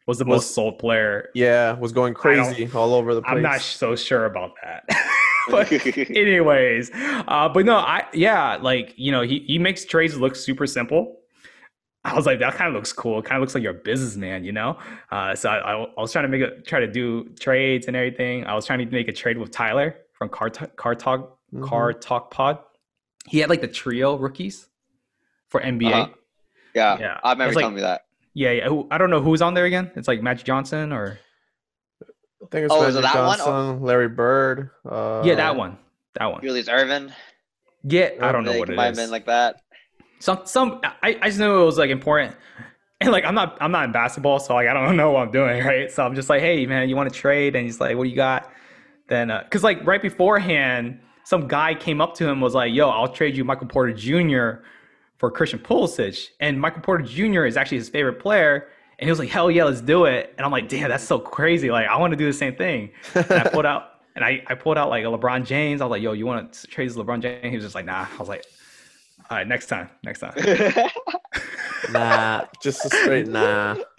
Was 0.08 0.18
the 0.18 0.24
Was- 0.24 0.36
most 0.42 0.54
sold 0.54 0.78
player. 0.80 1.28
Yeah, 1.34 1.74
was 1.74 1.92
going 1.92 2.14
crazy 2.14 2.68
all 2.74 2.94
over 2.94 3.14
the 3.14 3.22
place. 3.22 3.36
I'm 3.36 3.42
not 3.42 3.60
so 3.60 3.94
sure 3.94 4.24
about 4.24 4.52
that. 4.64 4.84
but 5.50 5.70
anyways, 5.72 6.90
uh, 6.94 7.48
but 7.48 7.64
no, 7.64 7.76
I 7.76 8.04
yeah, 8.12 8.56
like 8.60 8.92
you 8.96 9.12
know, 9.12 9.22
he 9.22 9.38
he 9.46 9.58
makes 9.58 9.84
trades 9.84 10.16
look 10.18 10.34
super 10.36 10.66
simple. 10.66 11.14
I 12.04 12.14
was 12.14 12.26
like, 12.26 12.38
that 12.40 12.54
kind 12.54 12.68
of 12.68 12.74
looks 12.74 12.92
cool. 12.92 13.18
It 13.18 13.24
kind 13.24 13.36
of 13.36 13.40
looks 13.42 13.54
like 13.54 13.62
you're 13.62 13.72
a 13.72 13.82
businessman, 13.82 14.44
you 14.44 14.52
know. 14.52 14.78
Uh, 15.10 15.34
so 15.34 15.48
I, 15.50 15.56
I, 15.58 15.82
I 15.84 16.00
was 16.00 16.12
trying 16.12 16.24
to 16.24 16.28
make 16.28 16.40
a 16.42 16.60
try 16.62 16.80
to 16.80 16.86
do 16.86 17.28
trades 17.40 17.86
and 17.86 17.96
everything. 17.96 18.44
I 18.46 18.54
was 18.54 18.66
trying 18.66 18.78
to 18.80 18.86
make 18.86 19.08
a 19.08 19.12
trade 19.12 19.36
with 19.38 19.50
Tyler 19.50 19.96
from 20.12 20.28
Car 20.30 20.50
T- 20.50 20.66
Car 20.76 20.94
Talk 20.94 21.38
Mhm. 21.54 21.66
Car 21.66 21.92
Talk 21.94 22.30
Pod. 22.30 22.58
He 23.26 23.38
had 23.38 23.48
like 23.50 23.60
the 23.62 23.68
trio 23.68 24.16
rookies 24.18 24.68
for 25.48 25.60
NBA. 25.62 25.92
Uh-huh. 25.92 26.08
yeah, 26.74 26.98
Yeah. 26.98 27.20
I 27.24 27.32
remember 27.32 27.48
It's 27.50 27.52
you 27.52 27.56
like- 27.56 27.62
telling 27.62 27.74
me 27.76 27.80
that. 27.82 28.02
Yeah, 28.38 28.52
yeah. 28.52 28.82
I 28.92 28.98
don't 28.98 29.10
know 29.10 29.20
who's 29.20 29.42
on 29.42 29.54
there 29.54 29.64
again. 29.64 29.90
It's 29.96 30.06
like 30.06 30.22
Magic 30.22 30.46
Johnson 30.46 30.92
or 30.92 31.18
I 32.40 32.46
think 32.52 32.66
it's 32.66 32.72
Oh, 32.72 32.84
is 32.86 32.94
it 32.94 33.00
Magic 33.00 33.14
that 33.14 33.26
one? 33.26 33.38
Johnson, 33.38 33.82
Larry 33.82 34.08
Bird. 34.08 34.70
Uh, 34.88 35.22
yeah, 35.24 35.34
that 35.34 35.56
one, 35.56 35.76
that 36.14 36.26
one. 36.26 36.40
Julius 36.42 36.68
Erving. 36.68 37.12
Yeah, 37.82 38.10
I 38.20 38.30
don't 38.30 38.44
know 38.44 38.52
think 38.52 38.60
what 38.60 38.70
it 38.70 38.76
might 38.76 38.86
have 38.86 38.94
been 38.96 39.10
like 39.10 39.26
that. 39.26 39.60
some 40.20 40.42
some 40.44 40.80
I, 41.02 41.18
I 41.20 41.28
just 41.28 41.40
knew 41.40 41.62
it 41.62 41.64
was 41.64 41.78
like 41.78 41.90
important 41.90 42.36
and 43.00 43.10
like 43.12 43.24
i'm 43.24 43.34
not 43.34 43.56
i'm 43.60 43.70
not 43.70 43.84
in 43.84 43.92
basketball 43.92 44.38
so 44.40 44.54
like 44.54 44.66
i 44.68 44.72
don't 44.74 44.96
know 45.02 45.12
what 45.12 45.22
i'm 45.22 45.30
doing 45.32 45.64
right 45.64 45.90
so 45.90 46.04
i'm 46.04 46.14
just 46.16 46.28
like 46.28 46.40
hey 46.40 46.66
man 46.66 46.88
you 46.88 46.96
want 46.96 47.08
to 47.12 47.16
trade 47.16 47.54
and 47.54 47.64
he's 47.64 47.80
like 47.80 47.96
what 47.96 48.02
do 48.04 48.10
you 48.10 48.16
got 48.16 48.50
then 49.08 49.30
uh 49.30 49.42
because 49.44 49.62
like 49.62 49.84
right 49.86 50.02
beforehand 50.02 50.98
some 51.24 51.46
guy 51.46 51.72
came 51.74 52.00
up 52.00 52.14
to 52.14 52.28
him 52.28 52.40
was 52.40 52.54
like 52.54 52.72
yo 52.74 52.88
i'll 52.88 53.06
trade 53.08 53.36
you 53.36 53.44
michael 53.44 53.68
porter 53.68 53.92
jr 53.92 54.64
for 55.18 55.30
christian 55.30 55.58
pulisic 55.58 56.28
and 56.40 56.60
michael 56.60 56.80
porter 56.80 57.04
jr 57.04 57.44
is 57.44 57.56
actually 57.56 57.78
his 57.78 57.88
favorite 57.88 58.18
player 58.20 58.68
and 58.98 59.06
he 59.06 59.10
was 59.10 59.18
like 59.18 59.28
hell 59.28 59.50
yeah 59.50 59.64
let's 59.64 59.80
do 59.80 60.06
it. 60.06 60.34
And 60.36 60.44
i'm 60.44 60.50
like 60.50 60.68
damn 60.68 60.88
that's 60.88 61.04
so 61.04 61.18
crazy. 61.18 61.70
Like 61.70 61.86
i 61.86 61.96
want 61.96 62.12
to 62.12 62.16
do 62.16 62.26
the 62.26 62.32
same 62.32 62.54
thing. 62.54 62.90
And 63.14 63.32
i 63.32 63.48
pulled 63.48 63.66
out 63.66 64.00
and 64.16 64.24
I, 64.24 64.42
I 64.48 64.54
pulled 64.54 64.76
out 64.76 64.88
like 64.88 65.04
a 65.04 65.06
lebron 65.06 65.46
james. 65.46 65.80
I 65.80 65.84
was 65.84 65.90
like 65.90 66.02
yo 66.02 66.12
you 66.12 66.26
want 66.26 66.52
to 66.52 66.66
trade 66.66 66.88
this 66.88 66.96
lebron 66.96 67.20
james? 67.20 67.44
He 67.44 67.54
was 67.54 67.64
just 67.64 67.74
like 67.74 67.84
nah. 67.84 68.06
I 68.12 68.16
was 68.18 68.28
like 68.28 68.44
all 69.30 69.36
right 69.36 69.46
next 69.46 69.66
time 69.66 69.90
next 70.02 70.20
time. 70.20 70.34
Nah, 71.92 72.44
just 72.60 72.84
a 72.84 72.88
straight 72.88 73.28
nah. 73.28 73.76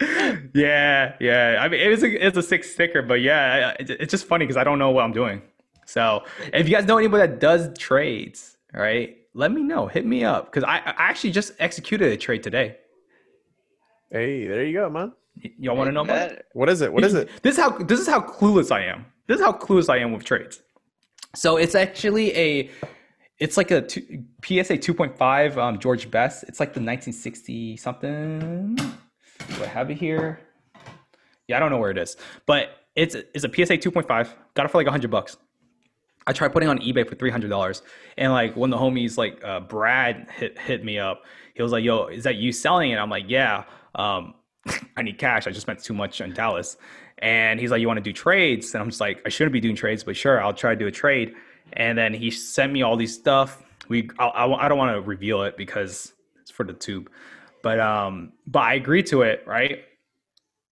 yeah, 0.54 1.14
yeah. 1.18 1.58
I 1.60 1.68
mean, 1.68 1.80
it 1.80 1.92
is 1.92 2.02
a, 2.02 2.26
it's 2.26 2.36
a 2.36 2.42
sick 2.42 2.62
sticker, 2.64 3.02
but 3.02 3.20
yeah, 3.20 3.74
it, 3.80 3.90
it's 3.90 4.10
just 4.10 4.26
funny 4.26 4.44
because 4.44 4.56
I 4.56 4.64
don't 4.64 4.78
know 4.78 4.90
what 4.90 5.04
I'm 5.04 5.12
doing. 5.12 5.42
So 5.86 6.24
if 6.52 6.68
you 6.68 6.74
guys 6.74 6.84
know 6.86 6.98
anybody 6.98 7.26
that 7.26 7.40
does 7.40 7.76
trades, 7.78 8.56
all 8.74 8.80
right, 8.80 9.16
let 9.34 9.52
me 9.52 9.62
know. 9.62 9.86
Hit 9.86 10.04
me 10.06 10.24
up 10.24 10.46
because 10.46 10.64
I, 10.64 10.78
I 10.78 10.94
actually 11.10 11.30
just 11.30 11.52
executed 11.58 12.12
a 12.12 12.16
trade 12.16 12.42
today. 12.42 12.76
Hey, 14.10 14.46
there 14.46 14.64
you 14.64 14.72
go, 14.74 14.90
man. 14.90 15.12
Y- 15.42 15.52
Y'all 15.58 15.76
want 15.76 15.88
to 15.88 15.92
know 15.92 16.02
about 16.02 16.32
it? 16.32 16.46
What 16.52 16.68
is 16.68 16.80
it? 16.80 16.92
What 16.92 17.04
is 17.04 17.14
it? 17.14 17.28
This 17.42 17.56
is 17.56 17.62
how 17.62 17.70
this 17.78 18.00
is 18.00 18.08
how 18.08 18.20
clueless 18.20 18.70
I 18.72 18.84
am. 18.84 19.06
This 19.26 19.38
is 19.38 19.44
how 19.44 19.52
clueless 19.52 19.88
I 19.88 19.98
am 19.98 20.12
with 20.12 20.24
trades. 20.24 20.60
So 21.36 21.56
it's 21.56 21.76
actually 21.76 22.36
a, 22.36 22.70
it's 23.38 23.56
like 23.56 23.70
a 23.70 23.82
two, 23.82 24.00
PSA 24.44 24.78
2.5 24.78 25.56
um, 25.56 25.78
George 25.78 26.10
Best. 26.10 26.42
It's 26.48 26.58
like 26.58 26.70
the 26.74 26.80
1960 26.80 27.76
something. 27.76 28.74
Do 28.74 29.62
I 29.62 29.66
have 29.66 29.90
it 29.90 29.98
here? 29.98 30.40
Yeah, 31.46 31.56
I 31.56 31.60
don't 31.60 31.70
know 31.70 31.78
where 31.78 31.90
it 31.92 31.98
is, 31.98 32.16
but 32.46 32.70
it's 32.96 33.14
it's 33.14 33.44
a 33.44 33.48
PSA 33.48 33.78
2.5. 33.78 34.06
Got 34.54 34.66
it 34.66 34.70
for 34.70 34.78
like 34.78 34.86
100 34.86 35.08
bucks. 35.10 35.36
I 36.26 36.32
tried 36.32 36.52
putting 36.52 36.68
on 36.68 36.78
eBay 36.78 37.08
for 37.08 37.14
three 37.14 37.30
hundred 37.30 37.48
dollars, 37.48 37.82
and 38.16 38.32
like 38.32 38.56
when 38.56 38.70
the 38.70 38.76
homies 38.76 39.16
like 39.16 39.42
uh, 39.44 39.60
Brad 39.60 40.28
hit 40.36 40.58
hit 40.58 40.84
me 40.84 40.98
up, 40.98 41.24
he 41.54 41.62
was 41.62 41.72
like, 41.72 41.84
"Yo, 41.84 42.06
is 42.06 42.24
that 42.24 42.36
you 42.36 42.52
selling 42.52 42.90
it?" 42.90 42.96
I'm 42.96 43.10
like, 43.10 43.24
"Yeah." 43.28 43.64
Um, 43.94 44.34
I 44.96 45.02
need 45.02 45.18
cash. 45.18 45.46
I 45.46 45.50
just 45.50 45.62
spent 45.62 45.82
too 45.82 45.94
much 45.94 46.20
on 46.20 46.32
Dallas, 46.32 46.76
and 47.18 47.58
he's 47.58 47.70
like, 47.70 47.80
"You 47.80 47.86
want 47.88 47.98
to 47.98 48.02
do 48.02 48.12
trades?" 48.12 48.74
And 48.74 48.82
I'm 48.82 48.90
just 48.90 49.00
like, 49.00 49.22
"I 49.24 49.28
shouldn't 49.28 49.52
be 49.52 49.60
doing 49.60 49.76
trades, 49.76 50.04
but 50.04 50.16
sure, 50.16 50.42
I'll 50.42 50.54
try 50.54 50.74
to 50.74 50.78
do 50.78 50.86
a 50.86 50.92
trade." 50.92 51.34
And 51.72 51.96
then 51.96 52.12
he 52.12 52.30
sent 52.30 52.72
me 52.72 52.82
all 52.82 52.96
these 52.96 53.14
stuff. 53.14 53.62
We 53.88 54.10
I, 54.18 54.26
I, 54.26 54.66
I 54.66 54.68
don't 54.68 54.78
want 54.78 54.94
to 54.94 55.00
reveal 55.00 55.42
it 55.42 55.56
because 55.56 56.12
it's 56.40 56.50
for 56.50 56.64
the 56.64 56.74
tube, 56.74 57.10
but 57.62 57.80
um, 57.80 58.32
but 58.46 58.60
I 58.60 58.74
agreed 58.74 59.06
to 59.06 59.22
it, 59.22 59.42
right? 59.46 59.84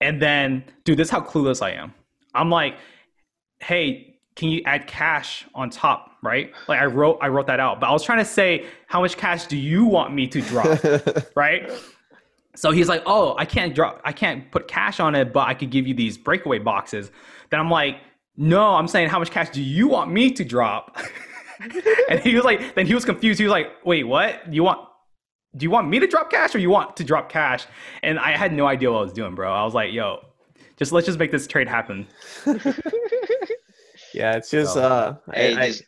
And 0.00 0.22
then, 0.22 0.64
dude, 0.84 0.98
this 0.98 1.08
is 1.08 1.10
how 1.10 1.20
clueless 1.20 1.60
I 1.60 1.72
am. 1.72 1.92
I'm 2.34 2.50
like, 2.50 2.76
hey, 3.60 4.07
can 4.38 4.50
you 4.50 4.62
add 4.66 4.86
cash 4.86 5.44
on 5.52 5.68
top, 5.68 6.12
right? 6.22 6.52
Like 6.68 6.80
I 6.80 6.86
wrote 6.86 7.18
I 7.20 7.26
wrote 7.26 7.48
that 7.48 7.58
out, 7.58 7.80
but 7.80 7.88
I 7.88 7.92
was 7.92 8.04
trying 8.04 8.20
to 8.20 8.24
say 8.24 8.66
how 8.86 9.00
much 9.00 9.16
cash 9.16 9.46
do 9.46 9.56
you 9.56 9.84
want 9.84 10.14
me 10.14 10.28
to 10.28 10.40
drop, 10.40 10.78
right? 11.34 11.68
So 12.54 12.70
he's 12.70 12.88
like, 12.88 13.02
"Oh, 13.04 13.34
I 13.36 13.44
can't 13.44 13.74
drop 13.74 14.00
I 14.04 14.12
can't 14.12 14.48
put 14.52 14.68
cash 14.68 15.00
on 15.00 15.16
it, 15.16 15.32
but 15.32 15.48
I 15.48 15.54
could 15.54 15.70
give 15.70 15.88
you 15.88 15.94
these 15.94 16.16
breakaway 16.16 16.60
boxes." 16.60 17.10
Then 17.50 17.58
I'm 17.58 17.68
like, 17.68 17.96
"No, 18.36 18.74
I'm 18.74 18.86
saying 18.86 19.08
how 19.08 19.18
much 19.18 19.32
cash 19.32 19.50
do 19.50 19.60
you 19.60 19.88
want 19.88 20.12
me 20.12 20.30
to 20.30 20.44
drop?" 20.44 20.96
and 22.08 22.20
he 22.20 22.36
was 22.36 22.44
like 22.44 22.76
then 22.76 22.86
he 22.86 22.94
was 22.94 23.04
confused. 23.04 23.40
He 23.40 23.44
was 23.44 23.50
like, 23.50 23.72
"Wait, 23.84 24.04
what? 24.04 24.54
You 24.54 24.62
want 24.62 24.88
do 25.56 25.64
you 25.64 25.70
want 25.70 25.88
me 25.88 25.98
to 25.98 26.06
drop 26.06 26.30
cash 26.30 26.54
or 26.54 26.58
you 26.60 26.70
want 26.70 26.96
to 26.98 27.02
drop 27.02 27.28
cash?" 27.28 27.66
And 28.04 28.20
I 28.20 28.36
had 28.36 28.52
no 28.52 28.68
idea 28.68 28.92
what 28.92 28.98
I 28.98 29.02
was 29.02 29.12
doing, 29.12 29.34
bro. 29.34 29.52
I 29.52 29.64
was 29.64 29.74
like, 29.74 29.92
"Yo, 29.92 30.24
just 30.76 30.92
let's 30.92 31.06
just 31.06 31.18
make 31.18 31.32
this 31.32 31.48
trade 31.48 31.66
happen." 31.66 32.06
yeah, 34.18 34.36
it's 34.36 34.50
just 34.50 34.74
So, 34.74 34.82
uh, 34.82 35.16
Hey, 35.32 35.54
I, 35.54 35.62
I, 35.62 35.66
just- 35.68 35.84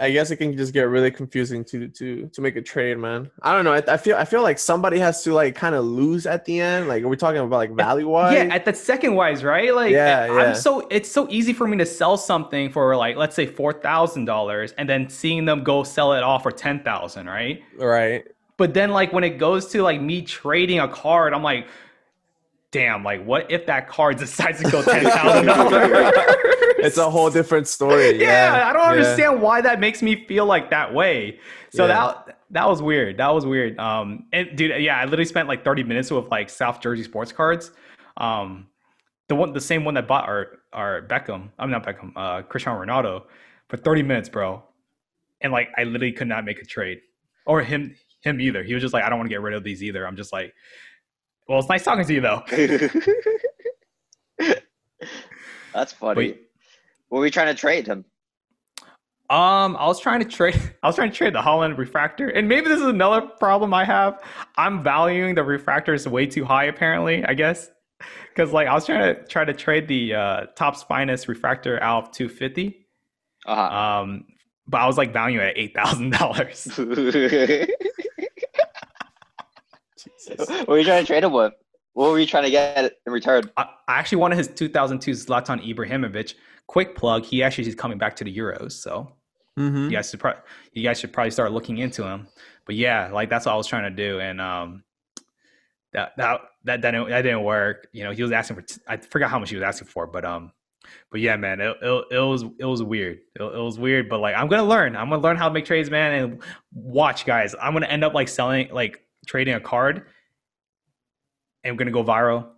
I 0.00 0.12
guess 0.12 0.30
it 0.30 0.36
can 0.36 0.56
just 0.56 0.72
get 0.72 0.82
really 0.82 1.10
confusing 1.10 1.64
to 1.64 1.88
to 1.88 2.28
to 2.28 2.40
make 2.40 2.54
a 2.54 2.62
trade, 2.62 2.98
man. 2.98 3.28
I 3.42 3.52
don't 3.52 3.64
know. 3.64 3.72
I, 3.72 3.82
I 3.88 3.96
feel 3.96 4.14
I 4.16 4.24
feel 4.24 4.40
like 4.42 4.60
somebody 4.60 5.00
has 5.00 5.24
to 5.24 5.34
like 5.34 5.56
kind 5.56 5.74
of 5.74 5.84
lose 5.84 6.24
at 6.24 6.44
the 6.44 6.60
end. 6.60 6.86
Like, 6.86 7.02
are 7.02 7.08
we 7.08 7.16
talking 7.16 7.40
about 7.40 7.56
like 7.56 7.72
value 7.74 8.06
wise? 8.08 8.34
Yeah, 8.34 8.54
at 8.54 8.64
the 8.64 8.72
second 8.74 9.16
wise, 9.16 9.42
right? 9.42 9.74
Like, 9.74 9.90
Yeah, 9.90 10.28
I'm 10.30 10.38
yeah. 10.38 10.52
so 10.52 10.86
it's 10.88 11.10
so 11.10 11.26
easy 11.30 11.52
for 11.52 11.66
me 11.66 11.76
to 11.78 11.86
sell 11.86 12.16
something 12.16 12.70
for 12.70 12.94
like 12.94 13.16
let's 13.16 13.34
say 13.34 13.44
four 13.44 13.72
thousand 13.72 14.26
dollars, 14.26 14.70
and 14.78 14.88
then 14.88 15.08
seeing 15.08 15.46
them 15.46 15.64
go 15.64 15.82
sell 15.82 16.12
it 16.12 16.22
off 16.22 16.44
for 16.44 16.52
ten 16.52 16.84
thousand, 16.84 17.26
right? 17.26 17.60
right. 17.76 18.24
But 18.56 18.74
then 18.74 18.90
like 18.90 19.12
when 19.12 19.24
it 19.24 19.36
goes 19.36 19.66
to 19.72 19.82
like 19.82 20.00
me 20.00 20.22
trading 20.22 20.78
a 20.78 20.86
card, 20.86 21.34
I'm 21.34 21.42
like, 21.42 21.66
damn, 22.72 23.04
like 23.04 23.24
what 23.24 23.48
if 23.50 23.64
that 23.66 23.86
card 23.88 24.16
decides 24.24 24.60
to 24.62 24.70
go 24.70 24.82
ten 24.94 25.04
thousand 25.04 25.46
dollars? 25.46 26.12
it's 26.78 26.96
a 26.98 27.08
whole 27.08 27.30
different 27.30 27.68
story. 27.68 28.18
yeah, 28.20 28.56
Yeah, 28.56 28.68
I 28.68 28.72
don't 28.72 28.82
yeah. 28.82 28.88
understand 28.90 29.40
why 29.40 29.60
that 29.60 29.78
makes 29.78 30.02
me 30.02 30.24
feel 30.26 30.46
like 30.46 30.70
that 30.70 30.92
way. 30.92 31.38
So 31.70 31.86
Yeah. 31.86 31.94
that 32.26 32.38
that 32.50 32.68
was 32.68 32.82
weird. 32.82 33.16
That 33.18 33.32
was 33.32 33.46
weird. 33.46 33.78
Um, 33.78 34.26
and 34.32 34.56
dude, 34.56 34.82
yeah, 34.82 34.98
I 34.98 35.04
literally 35.04 35.24
spent 35.24 35.46
like 35.48 35.64
30 35.64 35.84
minutes 35.84 36.10
with 36.10 36.28
like 36.30 36.50
South 36.50 36.80
Jersey 36.80 37.04
sports 37.04 37.30
cards. 37.32 37.70
Um, 38.16 38.66
the 39.28 39.36
one, 39.36 39.52
the 39.54 39.60
same 39.60 39.84
one 39.84 39.94
that 39.94 40.06
bought 40.08 40.28
our 40.28 40.58
our 40.72 41.02
Beckham. 41.06 41.50
I'm 41.58 41.70
not 41.70 41.84
Beckham. 41.84 42.12
Uh, 42.16 42.42
Cristiano 42.42 42.78
Ronaldo 42.84 43.22
for 43.68 43.76
30 43.76 44.02
minutes, 44.02 44.28
bro. 44.28 44.62
And 45.40 45.52
like, 45.52 45.68
I 45.78 45.84
literally 45.84 46.12
could 46.12 46.28
not 46.28 46.44
make 46.44 46.60
a 46.60 46.64
trade, 46.64 47.00
or 47.46 47.62
him 47.62 47.94
him 48.20 48.40
either. 48.40 48.62
He 48.62 48.74
was 48.74 48.82
just 48.82 48.92
like, 48.94 49.02
I 49.04 49.08
don't 49.08 49.18
want 49.18 49.28
to 49.28 49.34
get 49.34 49.40
rid 49.40 49.54
of 49.54 49.64
these 49.64 49.82
either. 49.82 50.06
I'm 50.06 50.16
just 50.16 50.32
like, 50.32 50.52
well, 51.48 51.58
it's 51.58 51.68
nice 51.68 51.84
talking 51.84 52.04
to 52.04 52.14
you 52.14 52.20
though. 52.20 52.42
That's 55.74 55.92
funny. 55.92 56.18
Wait. 56.18 56.42
What 57.08 57.18
were 57.18 57.22
we 57.22 57.30
trying 57.30 57.54
to 57.54 57.54
trade 57.54 57.86
him? 57.86 58.04
Um, 59.30 59.76
I 59.76 59.86
was 59.86 60.00
trying 60.00 60.20
to 60.20 60.28
trade. 60.28 60.60
I 60.82 60.86
was 60.86 60.96
trying 60.96 61.10
to 61.10 61.16
trade 61.16 61.34
the 61.34 61.40
Haaland 61.40 61.78
refractor, 61.78 62.28
and 62.28 62.48
maybe 62.48 62.68
this 62.68 62.80
is 62.80 62.86
another 62.86 63.22
problem 63.22 63.72
I 63.72 63.84
have. 63.84 64.20
I'm 64.56 64.82
valuing 64.82 65.34
the 65.34 65.42
refractors 65.42 66.06
way 66.06 66.26
too 66.26 66.44
high, 66.44 66.64
apparently. 66.64 67.24
I 67.24 67.34
guess 67.34 67.70
because 68.34 68.52
like 68.52 68.68
I 68.68 68.74
was 68.74 68.86
trying 68.86 69.14
to 69.14 69.24
try 69.26 69.44
to 69.44 69.54
trade 69.54 69.88
the 69.88 70.14
uh, 70.14 70.46
Topps 70.56 70.82
finest 70.82 71.28
refractor 71.28 71.82
out 71.82 72.04
of 72.04 72.12
250. 72.12 72.86
Uh-huh. 73.46 73.60
Um, 73.60 74.24
but 74.66 74.80
I 74.80 74.86
was 74.86 74.96
like 74.96 75.12
valuing 75.12 75.46
at 75.46 75.58
eight 75.58 75.74
thousand 75.74 76.10
dollars. 76.10 76.68
what 80.36 80.68
were 80.68 80.78
you 80.78 80.84
trying 80.84 81.02
to 81.02 81.06
trade 81.06 81.24
him 81.24 81.32
with? 81.32 81.52
What 81.94 82.10
were 82.10 82.18
you 82.18 82.26
trying 82.26 82.44
to 82.44 82.50
get 82.50 82.92
in 83.06 83.12
return? 83.12 83.50
I, 83.56 83.62
I 83.88 83.98
actually 83.98 84.18
wanted 84.18 84.38
his 84.38 84.48
2002 84.48 85.10
Zlatan 85.12 85.62
Ibrahimovic. 85.66 86.34
Quick 86.66 86.96
plug: 86.96 87.24
he 87.24 87.42
actually 87.42 87.68
is 87.68 87.74
coming 87.74 87.98
back 87.98 88.16
to 88.16 88.24
the 88.24 88.34
Euros, 88.34 88.72
so 88.72 89.12
Mhm. 89.58 89.84
you 89.84 89.90
guys 89.90 90.08
should 90.10 90.20
pro- 90.20 90.38
you 90.72 90.82
guys 90.82 90.98
should 90.98 91.12
probably 91.12 91.30
start 91.32 91.52
looking 91.52 91.78
into 91.78 92.02
him. 92.06 92.28
But 92.64 92.76
yeah, 92.76 93.10
like 93.12 93.28
that's 93.28 93.44
what 93.44 93.52
I 93.52 93.56
was 93.56 93.66
trying 93.66 93.82
to 93.84 93.90
do, 93.90 94.20
and 94.20 94.40
um, 94.40 94.84
that 95.92 96.12
that 96.16 96.40
that 96.64 96.80
that 96.82 96.90
didn't, 96.92 97.08
that 97.10 97.22
didn't 97.22 97.42
work. 97.44 97.88
You 97.92 98.04
know, 98.04 98.12
he 98.12 98.22
was 98.22 98.32
asking 98.32 98.56
for 98.56 98.62
t- 98.62 98.80
I 98.88 98.96
forgot 98.96 99.28
how 99.30 99.38
much 99.38 99.50
he 99.50 99.56
was 99.56 99.62
asking 99.64 99.88
for, 99.88 100.06
but 100.06 100.24
um, 100.24 100.52
but 101.10 101.20
yeah, 101.20 101.36
man, 101.36 101.60
it 101.60 101.76
it, 101.82 102.04
it 102.12 102.18
was 102.20 102.44
it 102.58 102.64
was 102.64 102.82
weird. 102.82 103.18
It, 103.38 103.42
it 103.42 103.58
was 103.62 103.78
weird, 103.78 104.08
but 104.08 104.20
like 104.20 104.34
I'm 104.34 104.48
gonna 104.48 104.64
learn. 104.64 104.96
I'm 104.96 105.10
gonna 105.10 105.20
learn 105.20 105.36
how 105.36 105.48
to 105.48 105.52
make 105.54 105.66
trades, 105.66 105.90
man, 105.90 106.14
and 106.22 106.42
watch, 106.72 107.26
guys. 107.26 107.54
I'm 107.60 107.74
gonna 107.74 107.86
end 107.86 108.04
up 108.04 108.14
like 108.14 108.28
selling 108.28 108.70
like 108.72 109.00
trading 109.26 109.54
a 109.54 109.60
card, 109.60 110.06
and 111.64 111.70
I'm 111.70 111.76
gonna 111.76 111.90
go 111.90 112.04
viral, 112.04 112.48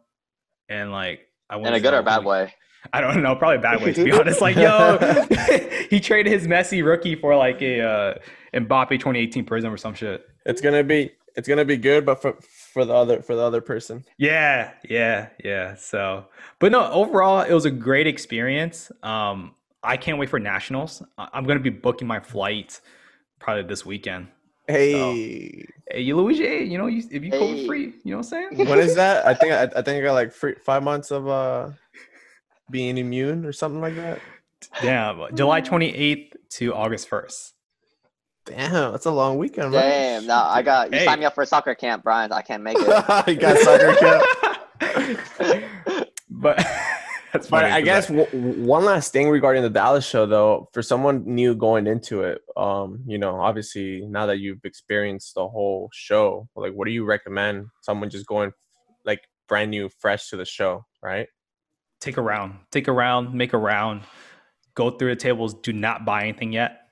and 0.68 0.90
like 0.92 1.20
I 1.48 1.56
went 1.56 1.68
In 1.68 1.74
a 1.74 1.80
good 1.80 1.94
or 1.94 2.02
bad 2.02 2.24
way? 2.24 2.52
I 2.92 3.00
don't 3.00 3.22
know, 3.22 3.34
probably 3.34 3.56
a 3.56 3.60
bad 3.60 3.82
way 3.82 3.92
to 3.92 4.04
be 4.04 4.12
honest. 4.18 4.40
Like, 4.40 4.56
yo, 4.56 4.98
he 5.90 6.00
traded 6.00 6.32
his 6.32 6.46
Messi 6.46 6.84
rookie 6.84 7.14
for 7.14 7.34
like 7.36 7.62
a 7.62 7.80
uh, 7.80 8.14
Mbappe 8.54 8.90
2018 8.90 9.44
Prism 9.44 9.72
or 9.72 9.76
some 9.76 9.94
shit. 9.94 10.26
It's 10.44 10.60
gonna 10.60 10.84
be 10.84 11.10
it's 11.36 11.48
gonna 11.48 11.64
be 11.64 11.76
good, 11.76 12.04
but 12.04 12.20
for 12.20 12.34
for 12.72 12.84
the 12.84 12.94
other 12.94 13.22
for 13.22 13.34
the 13.34 13.42
other 13.42 13.60
person. 13.60 14.04
Yeah, 14.18 14.72
yeah, 14.88 15.28
yeah. 15.42 15.74
So, 15.76 16.26
but 16.58 16.72
no, 16.72 16.90
overall, 16.90 17.40
it 17.40 17.52
was 17.52 17.64
a 17.64 17.70
great 17.70 18.06
experience. 18.06 18.92
Um, 19.02 19.54
I 19.82 19.96
can't 19.96 20.18
wait 20.18 20.30
for 20.30 20.38
nationals. 20.38 21.02
I'm 21.18 21.44
gonna 21.44 21.60
be 21.60 21.70
booking 21.70 22.06
my 22.06 22.20
flight 22.20 22.80
probably 23.38 23.64
this 23.64 23.84
weekend. 23.84 24.28
Hey, 24.66 25.66
Hey, 25.90 26.00
you 26.00 26.16
Luigi, 26.16 26.64
you 26.64 26.78
know, 26.78 26.86
you, 26.86 27.02
if 27.10 27.22
you 27.22 27.30
go 27.30 27.54
Hey. 27.54 27.66
free, 27.66 27.94
you 28.02 28.12
know 28.12 28.18
what 28.18 28.32
I'm 28.32 28.52
saying? 28.54 28.66
when 28.66 28.78
is 28.80 28.94
that? 28.94 29.26
I 29.26 29.34
think 29.34 29.52
I, 29.52 29.62
I 29.78 29.82
think 29.82 29.88
I 29.88 30.00
got 30.00 30.14
like 30.14 30.32
free, 30.32 30.54
five 30.64 30.82
months 30.82 31.10
of 31.10 31.28
uh 31.28 31.70
being 32.70 32.96
immune 32.98 33.44
or 33.44 33.52
something 33.52 33.80
like 33.80 33.96
that. 33.96 34.22
Damn, 34.80 35.22
July 35.36 35.60
28th 35.60 36.32
to 36.52 36.74
August 36.74 37.10
1st. 37.10 37.52
Damn, 38.46 38.92
that's 38.92 39.06
a 39.06 39.10
long 39.10 39.36
weekend, 39.38 39.72
man. 39.72 39.82
Damn, 39.82 40.26
no, 40.26 40.34
I 40.34 40.62
got 40.62 40.90
you 40.92 40.98
Hey. 40.98 41.04
signed 41.06 41.20
me 41.20 41.26
up 41.26 41.34
for 41.34 41.44
soccer 41.44 41.74
camp, 41.74 42.02
Brian. 42.02 42.32
I 42.32 42.42
can't 42.42 42.62
make 42.62 42.78
it. 42.80 43.28
you 43.28 43.36
got 43.36 43.58
soccer 43.58 43.94
camp. 43.94 44.24
but 46.30 46.66
that's 47.34 47.48
But 47.50 47.62
funny. 47.62 47.72
I 47.74 47.80
'cause 47.82 47.84
guess 47.84 48.08
w- 48.08 48.62
one 48.64 48.84
last 48.86 49.12
thing 49.12 49.28
regarding 49.28 49.62
the 49.62 49.68
Dallas 49.70 50.06
show, 50.06 50.24
though, 50.24 50.70
for 50.72 50.80
someone 50.82 51.24
new 51.26 51.54
going 51.54 51.86
into 51.86 52.22
it, 52.22 52.40
um, 52.56 53.02
you 53.06 53.18
know, 53.18 53.38
obviously 53.40 54.06
now 54.06 54.24
that 54.26 54.38
you've 54.38 54.64
experienced 54.64 55.34
the 55.34 55.46
whole 55.46 55.90
show, 55.92 56.48
like, 56.56 56.72
what 56.72 56.86
do 56.86 56.92
you 56.92 57.04
recommend 57.04 57.66
someone 57.82 58.08
just 58.08 58.26
going 58.26 58.52
like 59.04 59.20
brand 59.48 59.70
new, 59.70 59.90
fresh 59.98 60.30
to 60.30 60.36
the 60.38 60.46
show, 60.46 60.86
right? 61.02 61.28
take 62.00 62.18
a 62.18 62.22
round, 62.22 62.54
take 62.70 62.86
a 62.86 62.92
round, 62.92 63.32
make 63.32 63.54
a 63.54 63.58
round, 63.58 64.02
go 64.74 64.90
through 64.90 65.08
the 65.08 65.16
tables. 65.16 65.54
Do 65.54 65.72
not 65.72 66.04
buy 66.04 66.22
anything 66.24 66.52
yet. 66.52 66.88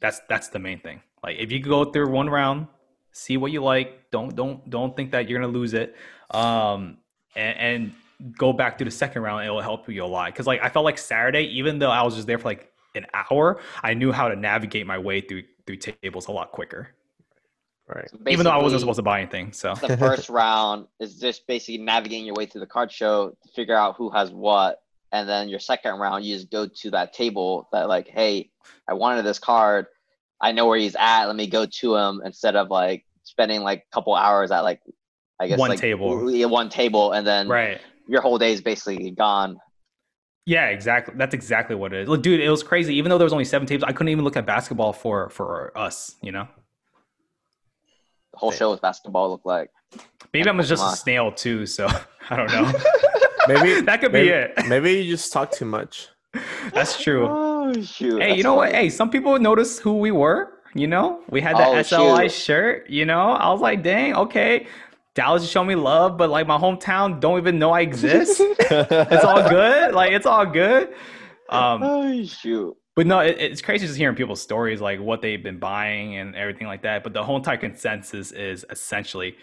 That's 0.00 0.20
that's 0.28 0.48
the 0.48 0.58
main 0.58 0.78
thing. 0.80 1.00
Like 1.24 1.36
if 1.38 1.50
you 1.50 1.58
go 1.60 1.86
through 1.86 2.10
one 2.10 2.28
round, 2.28 2.66
see 3.12 3.38
what 3.38 3.50
you 3.50 3.62
like. 3.62 4.10
Don't 4.10 4.34
don't 4.36 4.68
don't 4.68 4.94
think 4.94 5.12
that 5.12 5.28
you're 5.30 5.40
gonna 5.40 5.50
lose 5.52 5.72
it. 5.72 5.96
Um, 6.30 6.98
and, 7.34 7.58
and 7.58 7.92
go 8.38 8.52
back 8.52 8.78
to 8.78 8.84
the 8.84 8.90
second 8.90 9.22
round. 9.22 9.46
It 9.46 9.50
will 9.50 9.60
help 9.60 9.88
you 9.88 10.04
a 10.04 10.06
lot. 10.06 10.32
Because 10.32 10.46
like 10.46 10.62
I 10.62 10.68
felt 10.68 10.84
like 10.84 10.98
Saturday, 10.98 11.44
even 11.58 11.78
though 11.78 11.90
I 11.90 12.02
was 12.02 12.14
just 12.14 12.26
there 12.26 12.38
for 12.38 12.48
like 12.48 12.70
an 12.94 13.06
hour, 13.14 13.60
I 13.82 13.94
knew 13.94 14.12
how 14.12 14.28
to 14.28 14.36
navigate 14.36 14.86
my 14.86 14.98
way 14.98 15.20
through 15.20 15.44
through 15.66 15.76
tables 15.76 16.28
a 16.28 16.32
lot 16.32 16.52
quicker. 16.52 16.88
Right. 17.88 18.08
even 18.28 18.44
though 18.44 18.50
I 18.50 18.62
wasn't 18.62 18.80
supposed 18.80 18.98
to 18.98 19.02
buy 19.02 19.20
anything. 19.20 19.52
So 19.52 19.74
the 19.74 19.96
first 19.98 20.28
round 20.30 20.86
is 20.98 21.18
just 21.18 21.46
basically 21.46 21.78
navigating 21.78 22.24
your 22.24 22.34
way 22.34 22.46
through 22.46 22.60
the 22.60 22.66
card 22.66 22.90
show 22.90 23.30
to 23.30 23.48
figure 23.54 23.76
out 23.76 23.96
who 23.96 24.08
has 24.10 24.30
what. 24.30 24.80
And 25.10 25.28
then 25.28 25.48
your 25.50 25.58
second 25.58 25.98
round, 25.98 26.24
you 26.24 26.34
just 26.34 26.50
go 26.50 26.66
to 26.66 26.90
that 26.92 27.12
table 27.12 27.68
that, 27.72 27.88
like, 27.88 28.08
hey, 28.08 28.50
I 28.88 28.94
wanted 28.94 29.26
this 29.26 29.38
card. 29.38 29.86
I 30.40 30.52
know 30.52 30.66
where 30.66 30.78
he's 30.78 30.96
at. 30.98 31.26
Let 31.26 31.36
me 31.36 31.46
go 31.46 31.66
to 31.66 31.96
him 31.96 32.22
instead 32.24 32.56
of 32.56 32.70
like 32.70 33.04
spending 33.24 33.60
like 33.60 33.84
a 33.90 33.94
couple 33.94 34.14
hours 34.14 34.50
at 34.50 34.60
like, 34.60 34.80
I 35.38 35.48
guess, 35.48 35.58
One 35.58 35.70
like, 35.70 35.78
table. 35.78 36.48
one 36.48 36.70
table. 36.70 37.12
And 37.12 37.26
then 37.26 37.48
right. 37.48 37.80
Your 38.12 38.20
whole 38.20 38.38
day 38.38 38.52
is 38.52 38.60
basically 38.60 39.10
gone. 39.10 39.56
Yeah, 40.44 40.66
exactly. 40.66 41.14
That's 41.16 41.32
exactly 41.34 41.74
what 41.74 41.92
it 41.94 42.02
is. 42.02 42.08
Look, 42.08 42.22
dude, 42.22 42.40
it 42.40 42.50
was 42.50 42.62
crazy. 42.62 42.94
Even 42.96 43.08
though 43.10 43.16
there 43.16 43.24
was 43.24 43.32
only 43.32 43.44
seven 43.46 43.66
tables, 43.66 43.84
I 43.88 43.92
couldn't 43.92 44.10
even 44.10 44.22
look 44.24 44.36
at 44.36 44.44
basketball 44.44 44.92
for 44.92 45.30
for 45.30 45.72
us. 45.76 46.16
You 46.20 46.32
know, 46.32 46.46
The 48.32 48.38
whole 48.38 48.52
show 48.52 48.72
is 48.74 48.80
basketball 48.80 49.30
look 49.30 49.46
like. 49.46 49.70
maybe 50.32 50.48
I'm 50.48 50.60
just 50.62 50.84
a 50.84 50.96
snail 50.96 51.32
too. 51.32 51.64
So 51.66 51.88
I 52.30 52.36
don't 52.36 52.50
know. 52.50 52.70
Maybe 53.48 53.80
that 53.88 54.00
could 54.00 54.12
be 54.12 54.18
maybe, 54.18 54.28
it. 54.28 54.66
Maybe 54.68 54.92
you 54.92 55.10
just 55.16 55.32
talk 55.32 55.50
too 55.50 55.64
much. 55.64 56.08
That's 56.72 57.02
true. 57.02 57.26
Oh 57.28 57.72
shoot! 57.82 58.22
Hey, 58.22 58.28
you 58.28 58.34
that's 58.36 58.44
know 58.44 58.54
what? 58.54 58.72
Hey, 58.72 58.88
some 58.88 59.10
people 59.10 59.36
noticed 59.40 59.80
who 59.80 59.94
we 59.98 60.12
were. 60.12 60.60
You 60.74 60.86
know, 60.86 61.22
we 61.28 61.40
had 61.40 61.56
the 61.56 61.66
Oh, 61.66 61.74
SLI 61.74 62.22
shoot. 62.22 62.32
shirt. 62.32 62.88
You 62.90 63.04
know, 63.04 63.32
I 63.32 63.50
was 63.50 63.60
like, 63.60 63.82
dang, 63.82 64.14
okay. 64.14 64.68
Dallas 65.14 65.42
is 65.42 65.50
showing 65.50 65.68
me 65.68 65.74
love, 65.74 66.16
but 66.16 66.30
like 66.30 66.46
my 66.46 66.56
hometown 66.56 67.20
don't 67.20 67.38
even 67.38 67.58
know 67.58 67.70
I 67.70 67.80
exist. 67.80 68.40
it's 68.58 69.24
all 69.24 69.48
good. 69.48 69.94
Like 69.94 70.12
it's 70.12 70.26
all 70.26 70.46
good. 70.46 70.94
Um, 71.50 71.82
Oh 71.82 72.24
shoot! 72.24 72.76
But 72.94 73.06
no, 73.06 73.20
it, 73.20 73.36
it's 73.38 73.62
crazy 73.62 73.86
just 73.86 73.98
hearing 73.98 74.16
people's 74.16 74.40
stories, 74.40 74.80
like 74.80 75.00
what 75.00 75.22
they've 75.22 75.42
been 75.42 75.58
buying 75.58 76.16
and 76.16 76.34
everything 76.36 76.66
like 76.66 76.82
that. 76.82 77.02
But 77.02 77.14
the 77.14 77.22
whole 77.22 77.36
entire 77.36 77.56
consensus 77.56 78.32
is 78.32 78.66
essentially 78.70 79.36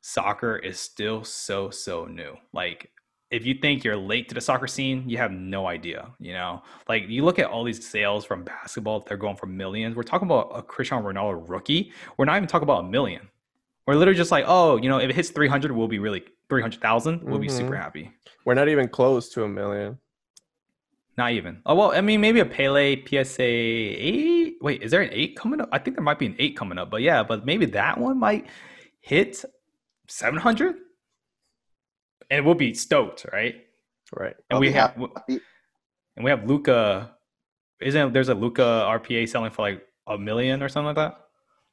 soccer 0.00 0.56
is 0.56 0.78
still 0.78 1.24
so, 1.24 1.68
so 1.70 2.06
new. 2.06 2.36
Like, 2.52 2.90
if 3.30 3.44
you 3.44 3.54
think 3.54 3.84
you're 3.84 3.96
late 3.96 4.28
to 4.28 4.34
the 4.34 4.40
soccer 4.40 4.66
scene, 4.66 5.08
you 5.08 5.18
have 5.18 5.32
no 5.32 5.66
idea. 5.66 6.10
You 6.18 6.32
know, 6.32 6.62
like 6.88 7.08
you 7.08 7.24
look 7.24 7.38
at 7.38 7.46
all 7.46 7.64
these 7.64 7.86
sales 7.86 8.24
from 8.24 8.44
basketball, 8.44 9.04
they're 9.06 9.16
going 9.16 9.36
for 9.36 9.46
millions. 9.46 9.94
We're 9.94 10.04
talking 10.04 10.26
about 10.28 10.52
a 10.54 10.62
Cristiano 10.62 11.06
Ronaldo 11.06 11.48
rookie. 11.48 11.92
We're 12.16 12.24
not 12.24 12.36
even 12.36 12.48
talking 12.48 12.62
about 12.64 12.84
a 12.84 12.88
million. 12.88 13.28
We're 13.86 13.94
literally 13.94 14.16
just 14.16 14.30
like, 14.32 14.44
oh, 14.48 14.76
you 14.76 14.88
know, 14.88 14.98
if 14.98 15.08
it 15.10 15.14
hits 15.16 15.30
300, 15.30 15.70
we'll 15.72 15.86
be 15.88 15.98
really 16.00 16.24
300,000, 16.48 17.22
we'll 17.22 17.38
be 17.38 17.48
super 17.48 17.72
Mhm. 17.74 17.80
happy. 17.82 18.12
We're 18.44 18.54
not 18.54 18.68
even 18.68 18.88
close 18.88 19.28
to 19.30 19.44
a 19.44 19.48
million. 19.48 19.98
Not 21.16 21.32
even. 21.32 21.62
Oh 21.64 21.74
well, 21.74 21.92
I 21.92 22.02
mean 22.02 22.20
maybe 22.20 22.40
a 22.40 22.44
Pele 22.44 23.02
PSA 23.06 23.42
eight. 23.42 24.56
Wait, 24.60 24.82
is 24.82 24.90
there 24.90 25.00
an 25.00 25.08
eight 25.12 25.34
coming 25.36 25.60
up? 25.62 25.68
I 25.72 25.78
think 25.78 25.96
there 25.96 26.04
might 26.04 26.18
be 26.18 26.26
an 26.26 26.36
eight 26.38 26.56
coming 26.56 26.76
up, 26.78 26.90
but 26.90 27.00
yeah, 27.00 27.22
but 27.22 27.46
maybe 27.46 27.64
that 27.66 27.96
one 27.98 28.18
might 28.18 28.46
hit 29.00 29.42
seven 30.08 30.38
hundred, 30.38 30.76
and 32.30 32.44
we'll 32.44 32.54
be 32.54 32.74
stoked, 32.74 33.24
right? 33.32 33.54
Right. 34.14 34.34
And 34.50 34.56
I'll 34.56 34.60
we 34.60 34.70
have 34.72 34.94
happy. 34.94 35.40
and 36.16 36.24
we 36.24 36.30
have 36.30 36.44
Luka. 36.48 37.16
Isn't 37.80 38.12
there's 38.12 38.28
a 38.28 38.34
Luka 38.34 38.62
RPA 38.62 39.26
selling 39.26 39.50
for 39.52 39.62
like 39.62 39.82
a 40.06 40.18
million 40.18 40.62
or 40.62 40.68
something 40.68 40.94
like 40.94 40.96
that? 40.96 41.18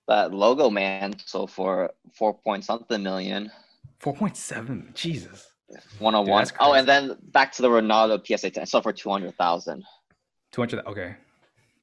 That 0.08 0.34
logo 0.34 0.70
man 0.70 1.16
sold 1.26 1.52
for 1.52 1.92
four 2.14 2.34
point 2.34 2.64
something 2.64 3.02
million. 3.02 3.52
Four 4.00 4.14
point 4.14 4.38
seven. 4.38 4.92
Jesus. 4.94 5.50
101. 5.98 6.40
that's 6.40 6.54
oh, 6.60 6.74
and 6.74 6.88
then 6.88 7.18
back 7.32 7.52
to 7.54 7.64
the 7.64 7.68
Ronaldo 7.68 8.24
PSA 8.24 8.52
10. 8.52 8.66
Sold 8.68 8.84
for 8.84 8.94
200,000. 8.94 9.84
Two 10.52 10.62
hundred. 10.62 10.86
Okay. 10.86 11.16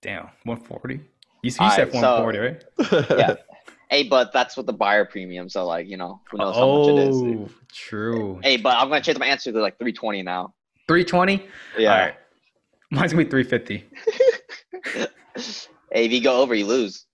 Damn. 0.00 0.28
One 0.44 0.60
forty. 0.60 0.94
You, 0.94 1.00
you 1.42 1.50
said 1.50 1.60
right, 1.60 1.92
one 1.92 2.22
forty, 2.22 2.38
so- 2.38 2.94
right? 2.94 3.08
Yeah. 3.18 3.34
Hey, 3.90 4.04
but 4.04 4.32
that's 4.32 4.56
what 4.56 4.66
the 4.66 4.72
buyer 4.72 5.04
premium. 5.04 5.48
So 5.48 5.66
like, 5.66 5.88
you 5.88 5.96
know, 5.96 6.20
who 6.30 6.38
knows 6.38 6.54
how 6.54 6.66
much 6.66 6.86
it 6.86 6.98
is. 6.98 7.16
Oh, 7.16 7.50
true. 7.72 8.38
Hey, 8.44 8.56
but 8.56 8.76
I'm 8.76 8.88
gonna 8.88 9.00
change 9.00 9.18
my 9.18 9.26
answer 9.26 9.50
to 9.50 9.60
like 9.60 9.76
320 9.78 10.22
now. 10.22 10.54
320? 10.86 11.48
Yeah. 11.76 11.92
All 11.92 11.98
right. 11.98 12.14
Mine's 12.92 13.12
gonna 13.12 13.24
be 13.24 13.30
350. 13.30 13.84
hey, 15.92 16.04
if 16.04 16.12
you 16.12 16.22
go 16.22 16.40
over, 16.40 16.54
you 16.54 16.66
lose. 16.66 17.06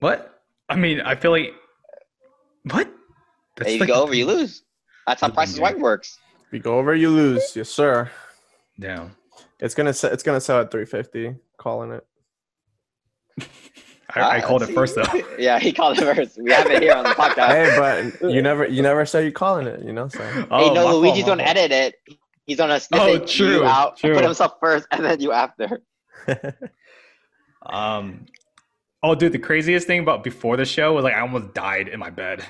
What? 0.00 0.42
I 0.68 0.76
mean, 0.76 1.00
I 1.00 1.14
feel 1.14 1.30
like 1.30 1.52
what? 2.64 2.90
That's 3.56 3.68
Hey, 3.68 3.74
you 3.74 3.80
like 3.80 3.88
go 3.88 4.02
over, 4.02 4.14
you 4.14 4.26
lose. 4.26 4.62
That's 5.06 5.20
how 5.20 5.28
Good 5.28 5.34
Price 5.34 5.48
is 5.50 5.54
thing, 5.56 5.64
Right 5.64 5.78
works. 5.78 6.18
If 6.46 6.52
you 6.52 6.58
go 6.60 6.78
over, 6.78 6.94
you 6.94 7.10
lose. 7.10 7.54
Yes, 7.54 7.68
sir. 7.68 8.10
Damn. 8.78 9.14
It's 9.60 9.74
gonna 9.74 9.92
se- 9.92 10.10
it's 10.12 10.22
gonna 10.22 10.40
sell 10.40 10.60
at 10.60 10.70
350. 10.70 11.36
Calling 11.56 11.92
it. 11.92 12.06
I, 14.14 14.20
I 14.20 14.38
Ah, 14.42 14.46
called 14.46 14.62
it 14.62 14.66
see? 14.68 14.74
first 14.74 14.94
though. 14.96 15.04
yeah, 15.38 15.58
he 15.58 15.72
called 15.72 15.98
it 15.98 16.14
first. 16.14 16.38
We 16.40 16.50
have 16.52 16.66
it 16.66 16.82
here 16.82 16.94
on 16.94 17.04
the 17.04 17.10
podcast. 17.10 17.48
hey, 17.48 18.12
but 18.20 18.30
you 18.32 18.42
never 18.42 18.66
you 18.66 18.82
never 18.82 19.06
said 19.06 19.24
you 19.24 19.32
calling 19.32 19.66
it. 19.66 19.82
You 19.84 19.92
know, 19.92 20.08
so 20.08 20.20
Oh, 20.50 20.58
hey, 20.68 20.74
no, 20.74 20.84
my 20.84 20.90
fault, 20.90 21.02
Luigi's 21.02 21.22
my 21.22 21.28
don't 21.28 21.38
fault. 21.38 21.56
edit 21.56 21.72
it. 21.72 22.16
He's 22.46 22.56
gonna 22.58 22.78
snippet 22.80 23.22
Oh, 23.22 23.26
true, 23.26 23.48
you 23.60 23.64
out, 23.64 23.96
true. 23.96 24.14
put 24.14 24.24
himself 24.24 24.54
first, 24.60 24.86
and 24.90 25.04
then 25.04 25.20
you 25.20 25.32
after. 25.32 25.80
Um, 27.66 28.26
oh, 29.04 29.14
dude, 29.14 29.32
the 29.32 29.38
craziest 29.38 29.86
thing 29.86 30.00
about 30.00 30.24
before 30.24 30.56
the 30.56 30.64
show 30.64 30.94
was 30.94 31.04
like 31.04 31.14
I 31.14 31.20
almost 31.20 31.54
died 31.54 31.88
in 31.88 32.00
my 32.00 32.10
bed, 32.10 32.44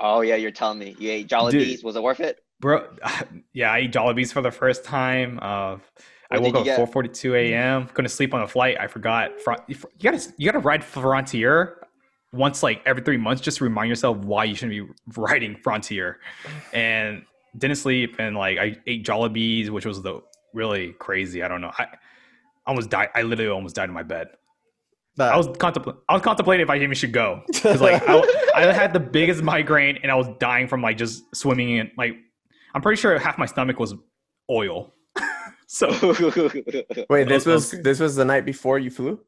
Oh 0.00 0.22
yeah, 0.22 0.36
you're 0.36 0.50
telling 0.50 0.78
me 0.78 0.96
you 0.98 1.10
ate 1.10 1.26
Jolly 1.26 1.52
Dude. 1.52 1.62
Bees. 1.62 1.84
Was 1.84 1.94
it 1.94 2.02
worth 2.02 2.20
it? 2.20 2.40
bro. 2.60 2.88
Yeah, 3.52 3.72
I 3.72 3.78
ate 3.78 3.92
Jollibees 3.92 4.32
for 4.32 4.42
the 4.42 4.50
first 4.50 4.84
time. 4.84 5.38
Uh, 5.42 5.78
I 6.30 6.38
woke 6.38 6.54
up 6.54 6.66
at 6.66 6.78
4:42 6.78 7.34
a.m. 7.34 7.88
Couldn't 7.88 8.10
sleep 8.10 8.32
on 8.32 8.40
the 8.40 8.46
flight. 8.46 8.76
I 8.78 8.86
forgot. 8.86 9.32
You 9.66 9.76
gotta 10.00 10.32
you 10.38 10.46
gotta 10.46 10.60
ride 10.60 10.84
Frontier 10.84 11.78
once 12.32 12.62
like 12.62 12.80
every 12.86 13.02
three 13.02 13.16
months 13.16 13.42
just 13.42 13.58
to 13.58 13.64
remind 13.64 13.88
yourself 13.88 14.18
why 14.18 14.44
you 14.44 14.54
shouldn't 14.54 14.88
be 14.88 14.94
riding 15.20 15.56
Frontier. 15.56 16.20
And 16.72 17.24
didn't 17.58 17.76
sleep 17.76 18.16
and 18.20 18.36
like 18.36 18.58
I 18.58 18.76
ate 18.86 19.04
Jollibees, 19.04 19.70
which 19.70 19.84
was 19.84 20.00
the 20.02 20.20
really 20.54 20.92
crazy. 20.92 21.42
I 21.42 21.48
don't 21.48 21.60
know. 21.60 21.72
I 21.76 21.88
almost 22.66 22.88
died. 22.88 23.08
I 23.14 23.22
literally 23.22 23.50
almost 23.50 23.74
died 23.74 23.88
in 23.88 23.94
my 23.94 24.04
bed. 24.04 24.28
That, 25.16 25.32
I 25.32 25.36
was 25.36 25.48
contemplating. 25.58 26.00
I 26.08 26.14
was 26.14 26.22
contemplating 26.22 26.62
if 26.64 26.70
I 26.70 26.76
even 26.76 26.94
should 26.94 27.12
go 27.12 27.42
because 27.46 27.80
like 27.80 28.02
I, 28.08 28.22
I 28.68 28.72
had 28.72 28.92
the 28.92 29.00
biggest 29.00 29.42
migraine 29.42 29.98
and 30.02 30.10
I 30.10 30.14
was 30.14 30.28
dying 30.38 30.68
from 30.68 30.82
like 30.82 30.96
just 30.96 31.22
swimming 31.34 31.70
in. 31.76 31.90
Like 31.98 32.14
I'm 32.74 32.82
pretty 32.82 33.00
sure 33.00 33.18
half 33.18 33.36
my 33.38 33.46
stomach 33.46 33.78
was 33.78 33.94
oil. 34.50 34.94
so 35.66 35.88
wait. 37.10 37.28
This 37.28 37.44
Those- 37.44 37.72
was 37.72 37.82
this 37.82 38.00
was 38.00 38.16
the 38.16 38.24
night 38.24 38.44
before 38.44 38.78
you 38.78 38.90
flew. 38.90 39.20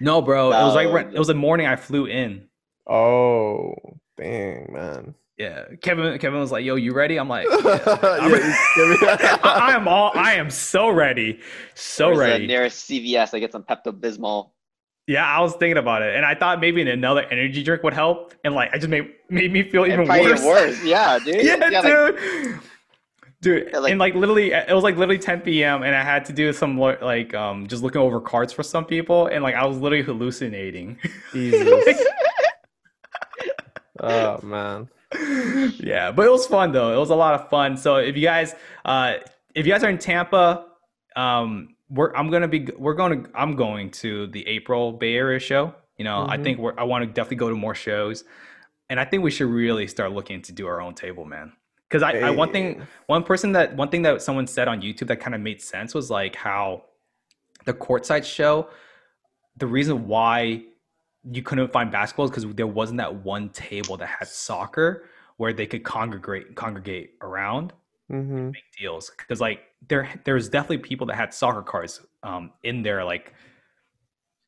no, 0.00 0.20
bro, 0.22 0.48
it 0.52 0.62
was 0.64 0.74
like 0.74 0.88
it 1.12 1.18
was 1.18 1.28
the 1.28 1.34
morning 1.34 1.66
I 1.66 1.76
flew 1.76 2.06
in. 2.06 2.48
Oh, 2.88 3.74
dang, 4.18 4.66
man. 4.72 5.14
Yeah, 5.38 5.64
Kevin. 5.80 6.18
Kevin 6.18 6.38
was 6.40 6.52
like, 6.52 6.64
"Yo, 6.64 6.74
you 6.76 6.92
ready?" 6.92 7.18
I'm 7.18 7.28
like, 7.28 7.46
Yeah, 7.50 7.58
you- 8.26 8.98
I, 9.02 9.38
I 9.70 9.72
am 9.74 9.88
all. 9.88 10.12
I 10.14 10.34
am 10.34 10.50
so 10.50 10.88
ready, 10.90 11.40
so 11.74 12.08
Where's 12.08 12.18
the 12.18 12.24
ready. 12.24 12.46
nearest 12.46 12.88
CVS. 12.88 13.34
I 13.34 13.38
get 13.40 13.50
some 13.52 13.62
Pepto 13.64 13.92
Bismol. 13.92 14.50
Yeah, 15.08 15.26
I 15.26 15.40
was 15.40 15.54
thinking 15.56 15.78
about 15.78 16.02
it, 16.02 16.14
and 16.14 16.24
I 16.24 16.34
thought 16.36 16.60
maybe 16.60 16.88
another 16.88 17.22
energy 17.22 17.62
drink 17.64 17.82
would 17.82 17.92
help, 17.94 18.34
and 18.44 18.54
like 18.54 18.70
I 18.72 18.76
just 18.78 18.88
made 18.88 19.10
made 19.28 19.52
me 19.52 19.62
feel 19.64 19.84
even 19.86 20.06
worse. 20.06 20.44
worse. 20.44 20.84
Yeah, 20.84 21.18
dude. 21.24 21.44
yeah, 21.44 21.56
like, 21.56 21.82
dude. 22.16 22.60
Dude, 23.40 23.70
Yeah, 23.72 23.78
like- 23.80 23.90
and 23.90 23.98
like 23.98 24.14
literally, 24.14 24.52
it 24.52 24.72
was 24.72 24.84
like 24.84 24.96
literally 24.96 25.18
10 25.18 25.40
p.m. 25.40 25.82
and 25.82 25.96
I 25.96 26.02
had 26.04 26.24
to 26.26 26.32
do 26.32 26.52
some 26.52 26.78
lo- 26.78 26.96
like 27.02 27.34
um 27.34 27.66
just 27.66 27.82
looking 27.82 28.00
over 28.00 28.20
cards 28.20 28.52
for 28.52 28.62
some 28.62 28.84
people, 28.84 29.26
and 29.26 29.42
like 29.42 29.56
I 29.56 29.66
was 29.66 29.78
literally 29.78 30.04
hallucinating. 30.04 30.96
Jesus. 31.32 32.04
oh 34.00 34.40
man. 34.42 34.88
yeah, 35.80 36.10
but 36.12 36.24
it 36.26 36.30
was 36.30 36.46
fun 36.46 36.72
though. 36.72 36.94
It 36.94 36.98
was 36.98 37.10
a 37.10 37.14
lot 37.16 37.34
of 37.34 37.50
fun. 37.50 37.76
So 37.76 37.96
if 37.96 38.16
you 38.16 38.22
guys, 38.22 38.54
uh, 38.84 39.14
if 39.54 39.66
you 39.66 39.72
guys 39.72 39.82
are 39.84 39.90
in 39.90 39.98
Tampa, 39.98 40.66
um, 41.16 41.71
we're 41.92 42.14
I'm 42.14 42.30
gonna 42.30 42.48
be 42.48 42.68
we're 42.78 42.94
going 42.94 43.24
to 43.24 43.30
I'm 43.34 43.54
going 43.54 43.90
to 44.02 44.26
the 44.28 44.46
April 44.48 44.92
Bay 44.92 45.14
Area 45.14 45.38
show. 45.38 45.74
You 45.98 46.04
know, 46.04 46.26
I 46.28 46.36
Mhm. 46.38 46.42
think 46.42 46.58
we're 46.58 46.74
I 46.78 46.84
want 46.84 47.02
to 47.04 47.06
definitely 47.06 47.36
go 47.36 47.50
to 47.50 47.54
more 47.54 47.74
shows, 47.74 48.24
and 48.88 48.98
I 48.98 49.04
think 49.04 49.22
we 49.22 49.30
should 49.30 49.48
really 49.48 49.86
start 49.86 50.12
looking 50.12 50.40
to 50.42 50.52
do 50.52 50.66
our 50.66 50.80
own 50.80 50.94
table, 50.94 51.24
man. 51.24 51.52
Because 51.88 52.02
I, 52.02 52.12
I 52.18 52.30
one 52.30 52.50
thing 52.50 52.82
one 53.06 53.22
person 53.22 53.52
that 53.52 53.76
one 53.76 53.90
thing 53.90 54.02
that 54.02 54.22
someone 54.22 54.46
said 54.46 54.68
on 54.68 54.80
YouTube 54.80 55.08
that 55.08 55.20
kind 55.20 55.34
of 55.34 55.42
made 55.42 55.60
sense 55.60 55.94
was 55.94 56.10
like 56.10 56.34
how 56.34 56.84
the 57.66 57.74
courtside 57.74 58.24
show, 58.24 58.68
the 59.56 59.66
reason 59.66 60.08
why 60.08 60.62
you 61.30 61.42
couldn't 61.42 61.70
find 61.70 61.92
basketball 61.92 62.24
is 62.24 62.30
because 62.30 62.46
there 62.54 62.66
wasn't 62.66 62.96
that 62.98 63.14
one 63.16 63.50
table 63.50 63.96
that 63.98 64.06
had 64.08 64.26
soccer 64.26 65.04
where 65.36 65.52
they 65.52 65.66
could 65.66 65.84
congregate 65.84 66.56
congregate 66.56 67.10
around 67.20 67.74
Mm-hmm. 68.12 68.50
make 68.50 68.64
deals 68.78 69.10
because 69.16 69.40
like 69.40 69.60
there 69.88 70.08
there's 70.24 70.48
definitely 70.50 70.78
people 70.78 71.06
that 71.06 71.16
had 71.16 71.32
soccer 71.32 71.62
cards 71.62 72.00
um 72.22 72.52
in 72.62 72.82
their 72.82 73.02
like 73.04 73.32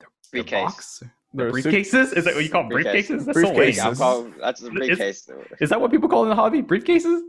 their, 0.00 0.08
their 0.32 0.42
Briefcase. 0.42 0.64
box 0.64 1.02
Their 1.32 1.50
the 1.50 1.62
suit- 1.62 1.74
briefcases 1.74 2.16
is 2.16 2.24
that 2.26 2.34
what 2.34 2.44
you 2.44 2.50
call 2.50 2.62
them? 2.62 2.68
Briefcase. 2.70 3.08
briefcases 3.08 3.24
that's. 3.24 3.38
Briefcases. 3.38 3.76
Yeah, 3.76 3.88
I'm 3.88 3.96
call, 3.96 4.22
that's 4.38 4.62
a 4.62 4.70
briefcase. 4.70 5.28
is 5.60 5.70
that 5.70 5.80
what 5.80 5.90
people 5.90 6.08
call 6.10 6.24
in 6.24 6.28
the 6.28 6.34
hobby 6.34 6.62
briefcases 6.62 7.22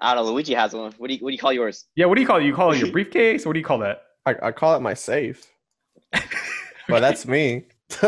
I 0.00 0.14
don't 0.14 0.24
know. 0.26 0.32
Luigi 0.32 0.54
has 0.54 0.72
one. 0.74 0.92
What 0.98 1.08
do 1.08 1.14
you 1.14 1.20
What 1.20 1.28
do 1.30 1.34
you 1.34 1.38
call 1.38 1.52
yours? 1.52 1.84
yeah 1.94 2.06
what 2.06 2.14
do 2.16 2.20
you 2.22 2.26
call 2.26 2.38
it 2.38 2.44
you 2.44 2.54
call 2.54 2.72
it 2.72 2.78
your 2.78 2.90
briefcase 2.96 3.44
what 3.44 3.52
do 3.52 3.58
you 3.58 3.64
call 3.64 3.78
that 3.80 4.02
I, 4.24 4.34
I 4.42 4.52
call 4.52 4.74
it 4.76 4.80
my 4.80 4.94
safe, 4.94 5.44
but 6.88 7.00
that's 7.00 7.26
me. 7.26 7.66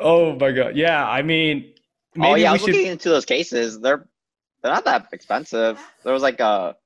oh 0.00 0.36
my 0.40 0.52
god 0.52 0.76
yeah 0.76 1.08
i 1.08 1.22
mean 1.22 1.72
Oh, 2.16 2.20
maybe 2.20 2.32
oh 2.32 2.34
yeah, 2.36 2.50
I 2.50 2.52
was 2.52 2.62
should 2.62 2.74
looking 2.74 2.86
into 2.86 3.08
those 3.08 3.24
cases. 3.24 3.80
They're 3.80 4.06
they're 4.62 4.72
not 4.72 4.84
that 4.86 5.08
expensive. 5.12 5.78
There 6.04 6.12
was 6.12 6.22
like 6.22 6.40
a 6.40 6.76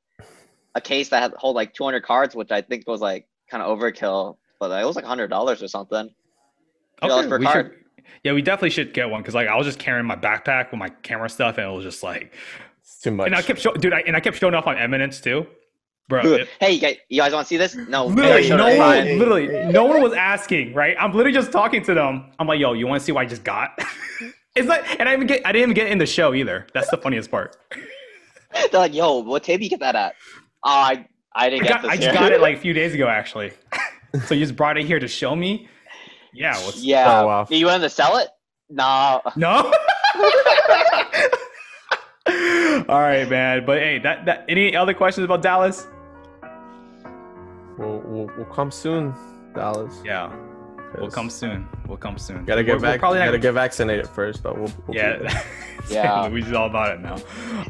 a 0.75 0.81
case 0.81 1.11
that 1.11 1.23
had 1.23 1.33
hold 1.35 1.55
like 1.57 1.75
200 1.75 2.03
cards, 2.03 2.35
which 2.35 2.51
I 2.51 2.63
think 2.63 2.87
was 2.87 3.01
like 3.01 3.27
kind 3.51 3.63
of 3.63 3.79
overkill, 3.79 4.37
but 4.59 4.71
it 4.71 4.85
was 4.87 4.97
like 4.97 5.05
hundred 5.05 5.29
dollars 5.29 5.63
or 5.63 5.69
something. 5.69 6.11
$100 7.03 7.29
per 7.29 7.39
we 7.39 7.45
card. 7.45 7.73
should, 7.73 8.05
yeah 8.23 8.33
we 8.33 8.43
definitely 8.43 8.71
should 8.71 8.95
get 8.95 9.11
one 9.11 9.21
because 9.23 9.35
like 9.35 9.49
i 9.49 9.57
was 9.57 9.67
just 9.67 9.81
carrying 9.81 10.07
my 10.07 10.15
backpack 10.15 10.71
with 10.71 10.79
my 10.79 10.89
camera 10.89 11.29
stuff 11.29 11.59
and 11.59 11.67
it 11.67 11.75
was 11.75 11.83
just 11.85 12.03
like 12.05 12.33
it's 12.81 13.01
too 13.01 13.11
much. 13.11 13.27
and 13.27 13.35
i 13.35 13.43
kept 13.43 13.59
show, 13.59 13.73
dude 13.73 13.93
I, 13.93 14.01
and 14.01 14.15
i 14.15 14.21
kept 14.21 14.37
showing 14.37 14.55
off 14.55 14.69
on 14.69 14.79
eminence 14.79 15.21
too 15.21 15.47
bro 16.09 16.23
it- 16.35 16.49
hey, 16.61 16.73
you 16.73 16.81
guys, 16.81 16.97
you 17.09 17.21
guys 17.21 17.33
want 17.33 17.45
to 17.45 17.49
see 17.49 17.57
this? 17.57 17.75
No, 17.75 18.07
Literally, 18.07 18.49
no 18.51 18.77
one, 18.77 19.07
Hey, 19.07 19.19
literally, 19.19 19.73
no 19.73 19.85
one 19.85 20.03
was 20.03 20.13
asking, 20.13 20.75
right? 20.75 20.95
I'm 20.99 21.13
literally 21.13 21.33
just 21.33 21.51
talking 21.53 21.83
to 21.85 21.95
them. 21.95 22.27
I'm 22.39 22.47
like, 22.47 22.61
yo, 22.61 22.75
you 22.75 22.87
want 22.87 23.01
to 23.01 23.05
see 23.05 23.13
what 23.13 23.23
I 23.23 23.27
just 23.27 23.45
got? 23.45 23.79
it's 24.55 24.69
like, 24.69 25.01
and 25.01 25.09
I 25.09 25.15
even 25.15 25.27
get, 25.27 25.47
I 25.47 25.53
didn't 25.53 25.71
even 25.71 25.75
get 25.75 25.91
in 25.91 25.99
the 25.99 26.07
show 26.07 26.35
either. 26.35 26.67
That's 26.75 26.91
the 26.91 26.99
funniest 26.99 27.31
part. 27.31 27.57
They're 28.71 28.81
like, 28.81 28.95
"Yo, 28.95 29.21
what 29.21 29.45
table 29.45 29.65
you 29.65 29.71
get 29.71 29.81
that 29.81 29.97
at?" 29.97 30.15
Oh, 30.65 30.71
I 30.71 31.07
I 31.35 31.47
I, 31.47 31.51
didn't 31.51 31.63
get 31.63 31.73
got, 31.73 31.83
this. 31.83 31.91
I 31.91 31.97
just 31.97 32.09
here. 32.09 32.15
got 32.15 32.33
it 32.33 32.41
like 32.41 32.57
a 32.57 32.61
few 32.61 32.73
days 32.73 32.95
ago, 32.95 33.09
actually. 33.09 33.53
so 34.27 34.35
you 34.35 34.41
just 34.41 34.57
brought 34.57 34.77
it 34.77 34.85
here 34.85 34.99
to 34.99 35.09
show 35.09 35.35
me? 35.35 35.69
Yeah. 36.35 36.55
What's, 36.65 36.83
yeah. 36.83 37.21
Oh, 37.21 37.27
wow. 37.27 37.47
You 37.49 37.67
want 37.67 37.83
to 37.83 37.91
sell 37.91 38.17
it? 38.19 38.29
Nah. 38.69 39.21
No. 39.37 39.73
All 42.89 43.01
right, 43.01 43.29
man. 43.29 43.65
But 43.67 43.79
hey, 43.79 43.99
that, 44.01 44.25
that 44.27 44.45
any 44.49 44.75
other 44.77 44.95
questions 44.95 45.25
about 45.25 45.43
Dallas? 45.43 45.87
We'll, 47.79 48.03
we'll, 48.05 48.31
we'll 48.37 48.47
come 48.47 48.71
soon, 48.71 49.15
Dallas. 49.55 50.01
Yeah, 50.05 50.35
we'll 51.01 51.07
'cause 51.07 51.15
come 51.15 51.31
soon. 51.31 51.69
We'll 51.87 51.97
come 51.97 52.19
soon. 52.19 52.45
Gotta 52.45 52.63
get 52.63 52.73
We're- 52.73 52.79
we're 52.79 52.93
back. 52.93 53.01
probably 53.01 53.19
gotta 53.21 53.39
get 53.39 53.53
vaccinated 53.53 54.09
first, 54.09 54.43
but 54.43 54.55
we'll. 54.57 54.71
we'll 54.87 54.95
be 54.95 54.99
there. 54.99 55.29
Yeah. 55.91 56.05
Yeah. 56.05 56.27
Luigi's 56.29 56.53
all 56.53 56.69
about 56.69 56.95
it 56.95 57.01
now. 57.01 57.17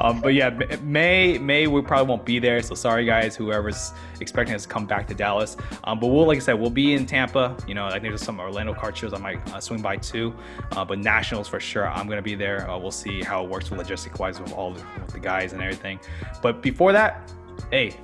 Um, 0.03 0.21
but 0.21 0.35
yeah, 0.35 0.51
May 0.83 1.39
May 1.39 1.67
we 1.67 1.81
probably 1.81 2.07
won't 2.11 2.27
be 2.27 2.39
there. 2.39 2.61
So 2.61 2.75
sorry 2.75 3.07
guys, 3.07 3.35
whoever's 3.35 3.93
expecting 4.21 4.55
us 4.55 4.65
to 4.65 4.69
come 4.69 4.85
back 4.85 5.07
to 5.09 5.15
Dallas. 5.15 5.57
Um, 5.85 5.99
but 5.99 6.09
we'll 6.09 6.27
like 6.27 6.37
I 6.37 6.41
said, 6.41 6.53
we'll 6.61 6.69
be 6.69 6.93
in 6.93 7.07
Tampa. 7.07 7.57
You 7.67 7.73
know, 7.75 7.87
I 7.87 7.93
think 7.93 8.03
there's 8.05 8.23
some 8.23 8.39
Orlando 8.39 8.75
card 8.75 8.99
shows 8.99 9.15
I 9.15 9.19
might 9.19 9.39
uh, 9.55 9.61
swing 9.61 9.81
by 9.81 9.97
too. 9.97 10.35
Uh, 10.73 10.85
but 10.85 10.99
nationals 10.99 11.49
for 11.49 11.59
sure, 11.59 11.89
I'm 11.89 12.07
gonna 12.07 12.21
be 12.21 12.35
there. 12.35 12.69
Uh, 12.71 12.77
we'll 12.77 12.91
see 12.91 13.23
how 13.23 13.45
it 13.45 13.49
works 13.49 13.71
logistic 13.71 14.19
wise 14.19 14.39
with 14.39 14.53
all 14.53 14.75
the, 14.75 14.83
with 15.01 15.15
the 15.15 15.19
guys 15.21 15.55
and 15.55 15.63
everything. 15.63 15.99
But 16.43 16.61
before 16.61 16.93
that, 16.93 17.33
hey, 17.71 17.97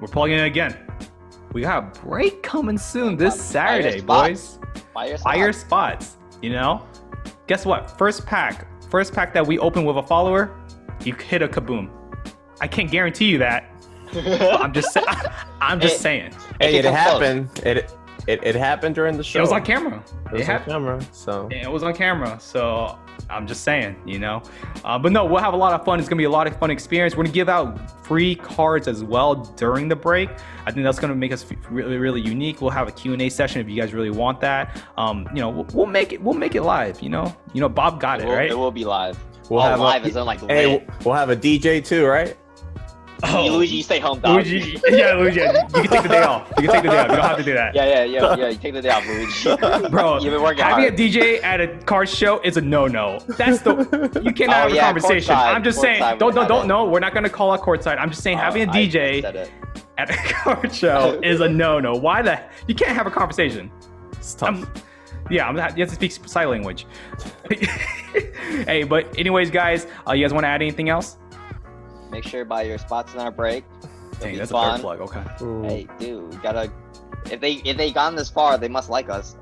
we're 0.00 0.06
plugging 0.06 0.38
in 0.38 0.44
again. 0.44 0.76
We 1.52 1.62
got 1.62 1.78
a 1.98 2.00
break 2.06 2.40
coming 2.44 2.78
soon 2.78 3.16
this 3.16 3.34
Fire 3.52 3.82
Saturday, 3.82 3.98
spots. 3.98 4.58
Boys 4.76 4.92
Fire 4.92 5.18
fire 5.18 5.52
spots. 5.52 6.06
spots. 6.06 6.38
You 6.42 6.50
know, 6.50 6.82
guess 7.46 7.64
what? 7.66 7.96
First 7.98 8.26
pack, 8.26 8.66
first 8.90 9.12
pack 9.12 9.32
that 9.34 9.46
we 9.46 9.58
open 9.58 9.84
with 9.84 9.96
a 9.96 10.02
follower, 10.02 10.56
you 11.04 11.14
hit 11.14 11.42
a 11.42 11.48
kaboom. 11.48 11.90
I 12.60 12.66
can't 12.68 12.90
guarantee 12.90 13.26
you 13.26 13.38
that. 13.38 13.64
I'm 14.14 14.72
just, 14.72 14.96
I'm 15.60 15.80
just 15.80 15.96
It- 15.96 16.00
saying. 16.00 16.32
Hey, 16.60 16.76
It 16.76 16.78
it 16.80 16.82
can 16.84 16.94
come 16.94 16.94
happened. 16.94 17.58
It, 17.66 17.92
it 18.26 18.40
it 18.42 18.54
happened 18.56 18.94
during 18.94 19.16
the 19.16 19.22
show. 19.24 19.38
It 19.38 19.42
was 19.42 19.52
on 19.52 19.64
camera. 19.64 20.02
It 20.26 20.32
was 20.32 20.42
It, 20.42 20.50
on 20.50 20.64
camera. 20.64 21.00
So 21.12 21.48
it 21.50 21.70
was 21.70 21.82
on 21.82 21.94
camera. 21.94 22.38
So 22.40 22.98
I'm 23.30 23.46
just 23.46 23.64
saying, 23.64 23.96
you 24.06 24.18
know. 24.18 24.42
Uh, 24.84 24.98
but 24.98 25.12
no, 25.12 25.24
we'll 25.24 25.42
have 25.42 25.54
a 25.54 25.56
lot 25.56 25.72
of 25.72 25.84
fun. 25.84 25.98
It's 25.98 26.08
gonna 26.08 26.18
be 26.18 26.24
a 26.24 26.30
lot 26.30 26.46
of 26.46 26.56
fun 26.58 26.70
experience. 26.70 27.16
We're 27.16 27.24
gonna 27.24 27.34
give 27.34 27.48
out 27.48 28.04
free 28.04 28.34
cards 28.34 28.88
as 28.88 29.02
well 29.02 29.34
during 29.34 29.88
the 29.88 29.96
break. 29.96 30.30
I 30.66 30.72
think 30.72 30.84
that's 30.84 30.98
gonna 30.98 31.14
make 31.14 31.32
us 31.32 31.46
really, 31.70 31.98
really 31.98 32.20
unique. 32.20 32.60
We'll 32.60 32.70
have 32.70 32.88
a 32.88 32.92
Q 32.92 33.12
and 33.12 33.22
A 33.22 33.28
session 33.28 33.60
if 33.60 33.68
you 33.68 33.80
guys 33.80 33.92
really 33.92 34.10
want 34.10 34.40
that. 34.40 34.82
Um, 34.96 35.28
you 35.34 35.40
know, 35.40 35.50
we'll, 35.50 35.66
we'll 35.72 35.86
make 35.86 36.12
it. 36.12 36.22
We'll 36.22 36.34
make 36.34 36.54
it 36.54 36.62
live. 36.62 37.00
You 37.00 37.10
know, 37.10 37.34
you 37.52 37.60
know, 37.60 37.68
Bob 37.68 38.00
got 38.00 38.20
It 38.20 38.24
it 38.24 38.26
will, 38.26 38.34
right. 38.34 38.50
it 38.50 38.58
will 38.58 38.70
be 38.70 38.84
live. 38.84 39.18
We'll 39.48 39.60
oh, 39.60 39.62
have 39.62 39.80
live 39.80 40.04
a, 40.04 40.08
is 40.08 40.16
in 40.16 40.24
like 40.24 40.40
hey, 40.40 40.66
lit. 40.66 40.90
we'll 41.04 41.14
have 41.14 41.30
a 41.30 41.36
DJ 41.36 41.84
too, 41.84 42.06
right? 42.06 42.36
Oh, 43.24 43.46
Luigi, 43.50 43.76
you 43.76 43.82
stay 43.82 43.98
home, 43.98 44.20
dog. 44.20 44.34
Luigi, 44.36 44.78
yeah, 44.88 45.14
Luigi, 45.14 45.40
you 45.40 45.46
can 45.46 45.88
take 45.88 46.02
the 46.02 46.08
day 46.08 46.22
off. 46.22 46.48
You 46.58 46.64
can 46.68 46.72
take 46.74 46.82
the 46.82 46.90
day 46.90 46.98
off. 46.98 47.08
You 47.10 47.16
don't 47.16 47.24
have 47.24 47.36
to 47.38 47.42
do 47.44 47.54
that. 47.54 47.74
Yeah, 47.74 47.84
yeah, 47.86 48.04
yeah, 48.04 48.36
yeah. 48.36 48.48
You 48.48 48.56
take 48.58 48.74
the 48.74 48.82
day 48.82 48.90
off, 48.90 49.06
Luigi. 49.06 49.88
Bro, 49.90 50.18
You've 50.20 50.32
been 50.34 50.42
working 50.42 50.62
having 50.64 50.84
hard. 50.84 50.94
a 50.94 50.96
DJ 50.96 51.42
at 51.42 51.60
a 51.60 51.68
car 51.84 52.04
show 52.04 52.40
is 52.40 52.56
a 52.58 52.60
no-no. 52.60 53.18
That's 53.38 53.62
the 53.62 54.20
you 54.22 54.32
cannot 54.32 54.56
Oh, 54.56 54.60
have 54.64 54.72
a 54.72 54.74
yeah, 54.74 54.84
conversation. 54.86 55.34
courtside, 55.34 55.54
I'm 55.54 55.64
just 55.64 55.80
saying, 55.80 56.00
don't 56.18 56.22
would 56.26 56.34
don't 56.34 56.48
don't 56.48 56.64
it. 56.64 56.68
no. 56.68 56.84
We're 56.84 57.00
not 57.00 57.14
gonna 57.14 57.30
call 57.30 57.52
out 57.52 57.62
courtside. 57.62 57.98
I'm 57.98 58.10
just 58.10 58.22
saying 58.22 58.36
having 58.38 58.68
a 58.68 58.70
Oh, 58.70 58.74
DJ 58.74 59.48
at 59.98 60.10
a 60.10 60.16
car 60.34 60.68
show 60.70 61.18
is 61.22 61.40
a 61.40 61.48
no-no. 61.48 61.94
Why 61.94 62.20
the 62.20 62.42
you 62.66 62.74
can't 62.74 62.94
have 62.94 63.06
a 63.06 63.10
conversation? 63.10 63.70
It's 64.12 64.34
tough. 64.34 64.48
I'm, 64.48 64.68
yeah, 65.30 65.48
I'm, 65.48 65.56
you 65.56 65.62
have 65.62 65.88
to 65.88 65.94
speak 65.94 66.12
sign 66.12 66.50
language. 66.50 66.86
hey, 68.66 68.84
but 68.84 69.18
anyways, 69.18 69.50
guys, 69.50 69.86
uh, 70.06 70.12
you 70.12 70.22
guys 70.24 70.32
want 70.32 70.44
to 70.44 70.48
add 70.48 70.62
anything 70.62 70.88
else? 70.88 71.16
Make 72.10 72.24
sure 72.24 72.44
by 72.44 72.62
your 72.62 72.78
spots 72.78 73.14
in 73.14 73.20
our 73.20 73.30
break. 73.30 73.64
Dang, 74.20 74.32
be 74.32 74.38
that's 74.38 74.50
a 74.50 74.54
fun. 74.54 74.76
third 74.76 74.80
plug. 74.80 75.00
Okay. 75.00 75.24
Ooh. 75.42 75.62
Hey, 75.62 75.86
dude, 75.98 76.32
we 76.32 76.36
gotta. 76.38 76.72
If 77.30 77.40
they 77.40 77.54
if 77.54 77.76
they 77.76 77.90
gone 77.90 78.14
this 78.14 78.30
far, 78.30 78.56
they 78.58 78.68
must 78.68 78.88
like 78.88 79.10
us. 79.10 79.36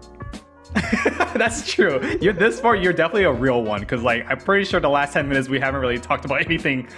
That's 1.35 1.70
true. 1.70 2.00
You're 2.20 2.33
this 2.33 2.59
far. 2.59 2.74
You're 2.74 2.92
definitely 2.92 3.24
a 3.24 3.33
real 3.33 3.62
one 3.62 3.81
because, 3.81 4.03
like, 4.03 4.27
I'm 4.29 4.38
pretty 4.38 4.64
sure 4.64 4.81
the 4.81 4.88
last 4.88 5.12
ten 5.12 5.29
minutes 5.29 5.48
we 5.48 5.61
haven't 5.61 5.81
really 5.81 5.98
talked 5.98 6.24
about 6.24 6.40
anything 6.46 6.88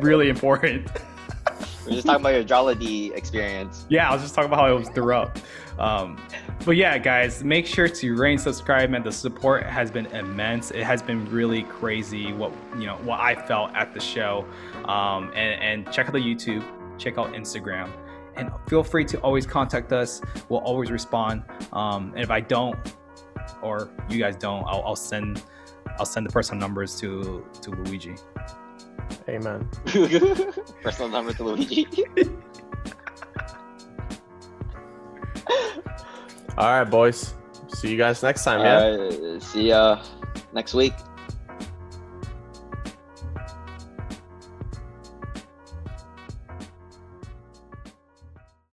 really 0.00 0.28
important. 0.28 0.88
We're 1.84 1.92
just 1.92 2.06
talking 2.06 2.20
about 2.20 2.34
your 2.34 2.44
Jollity 2.44 3.12
experience. 3.14 3.86
Yeah, 3.88 4.10
I 4.10 4.12
was 4.12 4.22
just 4.22 4.34
talking 4.34 4.48
about 4.48 4.60
how 4.60 4.74
it 4.74 4.78
was 4.78 4.88
throughout. 4.90 5.40
Um, 5.78 6.18
but 6.64 6.76
yeah, 6.76 6.98
guys, 6.98 7.44
make 7.44 7.66
sure 7.66 7.88
to 7.88 8.16
rate 8.16 8.32
and 8.32 8.40
subscribe. 8.40 8.90
Man, 8.90 9.02
the 9.02 9.12
support 9.12 9.64
has 9.64 9.90
been 9.90 10.06
immense. 10.06 10.70
It 10.70 10.84
has 10.84 11.02
been 11.02 11.30
really 11.30 11.62
crazy. 11.64 12.32
What 12.32 12.52
you 12.78 12.86
know, 12.86 12.96
what 12.96 13.20
I 13.20 13.34
felt 13.34 13.74
at 13.74 13.92
the 13.92 14.00
show. 14.00 14.46
Um, 14.86 15.32
and, 15.34 15.86
and 15.86 15.92
check 15.92 16.06
out 16.06 16.12
the 16.12 16.18
YouTube. 16.18 16.64
Check 16.98 17.18
out 17.18 17.32
Instagram. 17.32 17.90
And 18.36 18.50
feel 18.68 18.82
free 18.82 19.04
to 19.06 19.18
always 19.20 19.46
contact 19.46 19.92
us. 19.92 20.20
We'll 20.48 20.60
always 20.60 20.90
respond. 20.90 21.42
Um, 21.72 22.12
and 22.14 22.20
if 22.22 22.30
I 22.30 22.40
don't, 22.40 22.76
or 23.62 23.90
you 24.10 24.18
guys 24.18 24.36
don't, 24.36 24.64
I'll, 24.66 24.82
I'll 24.84 24.96
send 24.96 25.42
I'll 25.98 26.06
send 26.06 26.26
the 26.26 26.30
personal 26.30 26.60
numbers 26.60 26.98
to 27.00 27.44
to 27.62 27.70
Luigi. 27.70 28.16
Amen. 29.28 29.68
Personal 30.82 31.08
number 31.08 31.32
to 31.34 31.44
Luigi. 31.44 31.86
All 36.58 36.78
right, 36.78 36.84
boys. 36.84 37.34
See 37.68 37.90
you 37.90 37.96
guys 37.96 38.22
next 38.22 38.44
time. 38.44 38.60
Yeah. 38.60 38.82
Alright, 38.82 39.42
see 39.42 39.68
ya 39.68 40.02
next 40.52 40.74
week. 40.74 40.94